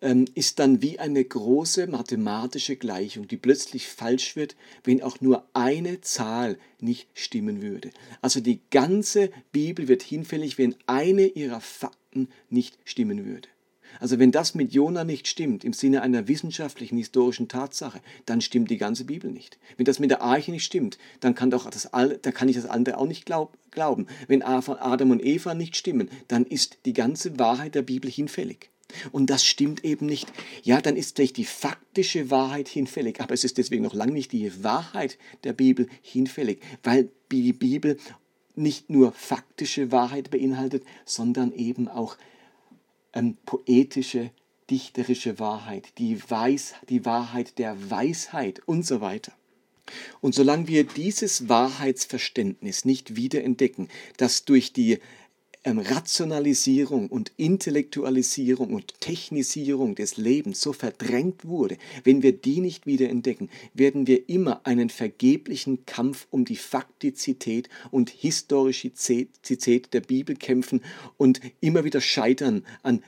ähm, 0.02 0.26
ist 0.34 0.60
dann 0.60 0.82
wie 0.82 1.00
eine 1.00 1.24
große 1.24 1.88
mathematische 1.88 2.76
Gleichung, 2.76 3.28
die 3.28 3.38
plötzlich 3.38 3.88
falsch 3.88 4.36
wird, 4.36 4.56
wenn 4.84 5.02
auch 5.02 5.22
nur 5.22 5.48
eine 5.54 6.02
Zahl 6.02 6.58
nicht 6.80 7.08
stimmen 7.14 7.62
würde. 7.62 7.92
Also 8.22 8.40
die 8.40 8.60
ganze 8.72 9.32
Bibel 9.52 9.88
wird 9.88 10.04
hinfällig, 10.04 10.58
wenn 10.58 10.76
eine 10.88 11.28
ihrer 11.28 11.62
Fakten 11.62 12.30
nicht 12.50 12.78
stimmen 12.84 13.26
würde. 13.26 13.48
Also 14.00 14.20
wenn 14.20 14.32
das 14.32 14.56
mit 14.56 14.74
Jona 14.74 15.04
nicht 15.04 15.28
stimmt, 15.28 15.64
im 15.64 15.74
Sinne 15.74 16.02
einer 16.02 16.28
wissenschaftlichen, 16.28 16.98
historischen 16.98 17.48
Tatsache, 17.48 18.02
dann 18.26 18.42
stimmt 18.42 18.70
die 18.72 18.78
ganze 18.78 19.06
Bibel 19.06 19.32
nicht. 19.32 19.58
Wenn 19.78 19.86
das 19.86 20.00
mit 20.00 20.12
der 20.12 20.22
Arche 20.22 20.52
nicht 20.52 20.66
stimmt, 20.66 20.98
dann 21.20 21.36
kann, 21.36 21.52
doch 21.52 21.70
das, 21.70 21.90
dann 21.92 22.34
kann 22.34 22.50
ich 22.50 22.56
das 22.56 22.66
andere 22.66 22.98
auch 22.98 23.08
nicht 23.08 23.26
glaub, 23.26 23.58
glauben. 23.72 24.08
Wenn 24.28 24.44
Adam 24.44 25.12
und 25.12 25.24
Eva 25.24 25.54
nicht 25.54 25.76
stimmen, 25.76 26.10
dann 26.28 26.46
ist 26.46 26.80
die 26.86 26.94
ganze 26.94 27.38
Wahrheit 27.40 27.76
der 27.76 27.84
Bibel 27.84 28.10
hinfällig. 28.10 28.70
Und 29.12 29.30
das 29.30 29.46
stimmt 29.46 29.86
eben 29.86 30.06
nicht. 30.06 30.32
Ja, 30.64 30.82
dann 30.82 30.98
ist 30.98 31.16
vielleicht 31.16 31.38
die 31.38 31.46
faktische 31.46 32.30
Wahrheit 32.30 32.68
hinfällig, 32.68 33.22
aber 33.22 33.34
es 33.34 33.44
ist 33.44 33.58
deswegen 33.58 33.84
noch 33.84 33.94
lange 33.94 34.12
nicht 34.12 34.32
die 34.32 34.64
Wahrheit 34.64 35.18
der 35.44 35.54
Bibel 35.54 35.88
hinfällig, 36.02 36.60
weil 36.84 37.10
die 37.32 37.54
Bibel 37.54 37.98
nicht 38.56 38.90
nur 38.90 39.14
faktische 39.14 39.92
Wahrheit 39.92 40.30
beinhaltet, 40.30 40.84
sondern 41.06 41.54
eben 41.54 41.88
auch 41.88 42.18
ähm, 43.14 43.38
poetische, 43.46 44.32
dichterische 44.70 45.40
Wahrheit, 45.40 45.98
die, 45.98 46.22
Weis, 46.30 46.74
die 46.90 47.06
Wahrheit 47.06 47.58
der 47.58 47.92
Weisheit 47.92 48.62
und 48.66 48.86
so 48.86 49.02
weiter. 49.02 49.34
Und 50.22 50.36
solange 50.36 50.68
wir 50.68 50.86
dieses 50.86 51.50
Wahrheitsverständnis 51.50 52.86
nicht 52.86 53.16
wiederentdecken, 53.16 53.90
das 54.18 54.46
durch 54.46 54.72
die 54.72 55.00
ähm, 55.64 55.80
Rationalisierung 55.80 57.10
und 57.10 57.32
Intellektualisierung 57.38 58.74
und 58.74 59.00
Technisierung 59.00 59.96
des 59.96 60.18
Lebens 60.18 60.60
so 60.62 60.74
verdrängt 60.74 61.46
wurde, 61.46 61.78
wenn 62.04 62.24
wir 62.24 62.32
die 62.32 62.62
nicht 62.62 62.88
wiederentdecken, 62.88 63.50
werden 63.74 64.08
wir 64.08 64.28
immer 64.28 64.66
einen 64.66 64.90
vergeblichen 64.90 65.86
Kampf 65.86 66.28
um 66.32 66.46
die 66.46 66.56
Faktizität 66.56 67.70
und 67.92 68.10
Historizität 68.10 69.94
der 69.94 70.02
Bibel 70.02 70.36
kämpfen 70.36 70.82
und 71.18 71.42
immer 71.60 71.84
wieder 71.84 72.02
scheitern 72.02 72.66
an 72.82 73.04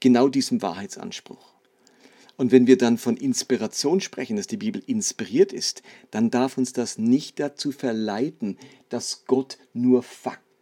genau 0.00 0.28
diesem 0.28 0.60
Wahrheitsanspruch. 0.60 1.54
Und 2.36 2.50
wenn 2.50 2.66
wir 2.66 2.76
dann 2.76 2.98
von 2.98 3.16
Inspiration 3.16 4.00
sprechen, 4.00 4.36
dass 4.36 4.48
die 4.48 4.56
Bibel 4.56 4.82
inspiriert 4.86 5.52
ist, 5.52 5.82
dann 6.10 6.30
darf 6.30 6.58
uns 6.58 6.72
das 6.72 6.98
nicht 6.98 7.38
dazu 7.38 7.70
verleiten, 7.70 8.58
dass 8.88 9.24
Gott 9.26 9.56
nur 9.72 10.02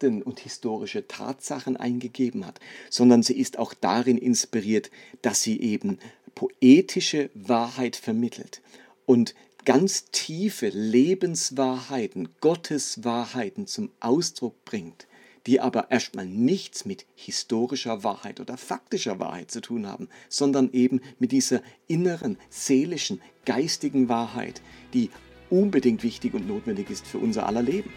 Fakten 0.02 0.22
und 0.22 0.40
historische 0.40 1.06
Tatsachen 1.06 1.76
eingegeben 1.76 2.44
hat, 2.44 2.58
sondern 2.90 3.22
sie 3.22 3.38
ist 3.38 3.58
auch 3.58 3.72
darin 3.72 4.18
inspiriert, 4.18 4.90
dass 5.22 5.42
sie 5.42 5.60
eben 5.60 5.98
poetische 6.34 7.30
Wahrheit 7.34 7.94
vermittelt 7.94 8.62
und 9.06 9.34
ganz 9.64 10.10
tiefe 10.10 10.70
Lebenswahrheiten, 10.70 12.30
Gotteswahrheiten 12.40 13.68
zum 13.68 13.90
Ausdruck 14.00 14.64
bringt, 14.64 15.06
die 15.46 15.60
aber 15.60 15.92
erstmal 15.92 16.26
nichts 16.26 16.84
mit 16.84 17.06
historischer 17.14 18.02
Wahrheit 18.02 18.40
oder 18.40 18.56
faktischer 18.56 19.20
Wahrheit 19.20 19.52
zu 19.52 19.60
tun 19.60 19.86
haben, 19.86 20.08
sondern 20.28 20.72
eben 20.72 21.00
mit 21.20 21.30
dieser 21.30 21.62
inneren, 21.86 22.38
seelischen, 22.50 23.20
geistigen 23.44 24.08
Wahrheit, 24.08 24.62
die 24.94 25.10
unbedingt 25.48 26.02
wichtig 26.02 26.34
und 26.34 26.48
notwendig 26.48 26.90
ist 26.90 27.06
für 27.06 27.18
unser 27.18 27.46
aller 27.46 27.62
Leben. 27.62 27.92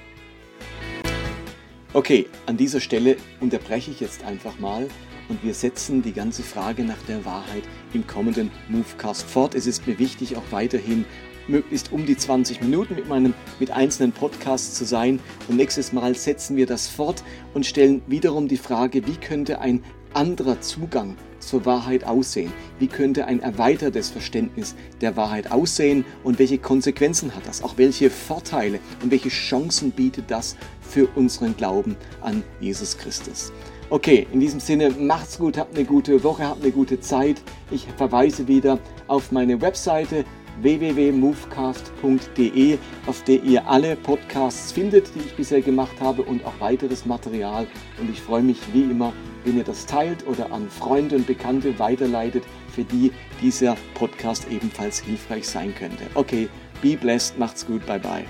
Okay, 1.95 2.27
an 2.45 2.57
dieser 2.57 2.81
Stelle 2.81 3.15
unterbreche 3.39 3.89
ich 3.89 4.01
jetzt 4.01 4.21
einfach 4.25 4.59
mal 4.59 4.89
und 5.29 5.41
wir 5.45 5.53
setzen 5.53 6.01
die 6.01 6.11
ganze 6.11 6.43
Frage 6.43 6.83
nach 6.83 7.01
der 7.07 7.23
Wahrheit 7.23 7.63
im 7.93 8.05
kommenden 8.05 8.51
Movecast 8.67 9.23
fort. 9.23 9.55
Es 9.55 9.65
ist 9.65 9.87
mir 9.87 9.97
wichtig, 9.97 10.35
auch 10.35 10.43
weiterhin 10.51 11.05
möglichst 11.47 11.93
um 11.93 12.05
die 12.05 12.17
20 12.17 12.59
Minuten 12.59 12.95
mit 12.95 13.07
meinem 13.07 13.33
mit 13.61 13.71
einzelnen 13.71 14.11
Podcasts 14.11 14.73
zu 14.73 14.83
sein. 14.83 15.21
Und 15.47 15.55
nächstes 15.55 15.93
Mal 15.93 16.15
setzen 16.15 16.57
wir 16.57 16.65
das 16.65 16.89
fort 16.89 17.23
und 17.53 17.65
stellen 17.65 18.01
wiederum 18.07 18.49
die 18.49 18.57
Frage, 18.57 19.07
wie 19.07 19.15
könnte 19.15 19.61
ein 19.61 19.81
anderer 20.15 20.61
Zugang 20.61 21.15
zur 21.39 21.65
Wahrheit 21.65 22.05
aussehen? 22.05 22.51
Wie 22.79 22.87
könnte 22.87 23.25
ein 23.25 23.39
erweitertes 23.39 24.09
Verständnis 24.09 24.75
der 25.01 25.15
Wahrheit 25.15 25.51
aussehen 25.51 26.05
und 26.23 26.39
welche 26.39 26.57
Konsequenzen 26.57 27.35
hat 27.35 27.47
das? 27.47 27.63
Auch 27.63 27.77
welche 27.77 28.09
Vorteile 28.09 28.79
und 29.03 29.11
welche 29.11 29.29
Chancen 29.29 29.91
bietet 29.91 30.31
das 30.31 30.55
für 30.81 31.07
unseren 31.15 31.55
Glauben 31.55 31.95
an 32.21 32.43
Jesus 32.59 32.97
Christus? 32.97 33.51
Okay, 33.91 34.25
in 34.31 34.39
diesem 34.39 34.59
Sinne, 34.59 34.89
macht's 34.89 35.37
gut, 35.37 35.59
habt 35.59 35.75
eine 35.75 35.85
gute 35.85 36.23
Woche, 36.23 36.47
habt 36.47 36.63
eine 36.63 36.71
gute 36.71 36.99
Zeit. 36.99 37.39
Ich 37.69 37.85
verweise 37.97 38.47
wieder 38.47 38.79
auf 39.07 39.31
meine 39.31 39.61
Webseite 39.61 40.25
www.movecast.de, 40.61 42.77
auf 43.05 43.23
der 43.23 43.43
ihr 43.43 43.67
alle 43.67 43.95
Podcasts 43.95 44.71
findet, 44.71 45.13
die 45.13 45.19
ich 45.19 45.35
bisher 45.35 45.61
gemacht 45.61 45.99
habe 45.99 46.23
und 46.23 46.43
auch 46.45 46.59
weiteres 46.59 47.05
Material. 47.05 47.67
Und 47.99 48.09
ich 48.09 48.19
freue 48.21 48.41
mich 48.41 48.57
wie 48.73 48.81
immer, 48.83 49.13
wenn 49.45 49.57
ihr 49.57 49.63
das 49.63 49.85
teilt 49.85 50.27
oder 50.27 50.51
an 50.51 50.69
Freunde 50.69 51.15
und 51.15 51.27
Bekannte 51.27 51.79
weiterleitet, 51.79 52.43
für 52.73 52.83
die 52.83 53.11
dieser 53.41 53.77
Podcast 53.93 54.47
ebenfalls 54.51 54.99
hilfreich 54.99 55.47
sein 55.47 55.73
könnte. 55.75 56.05
Okay, 56.15 56.49
be 56.81 56.97
blessed, 56.97 57.37
macht's 57.37 57.65
gut, 57.65 57.85
bye 57.85 57.99
bye. 57.99 58.25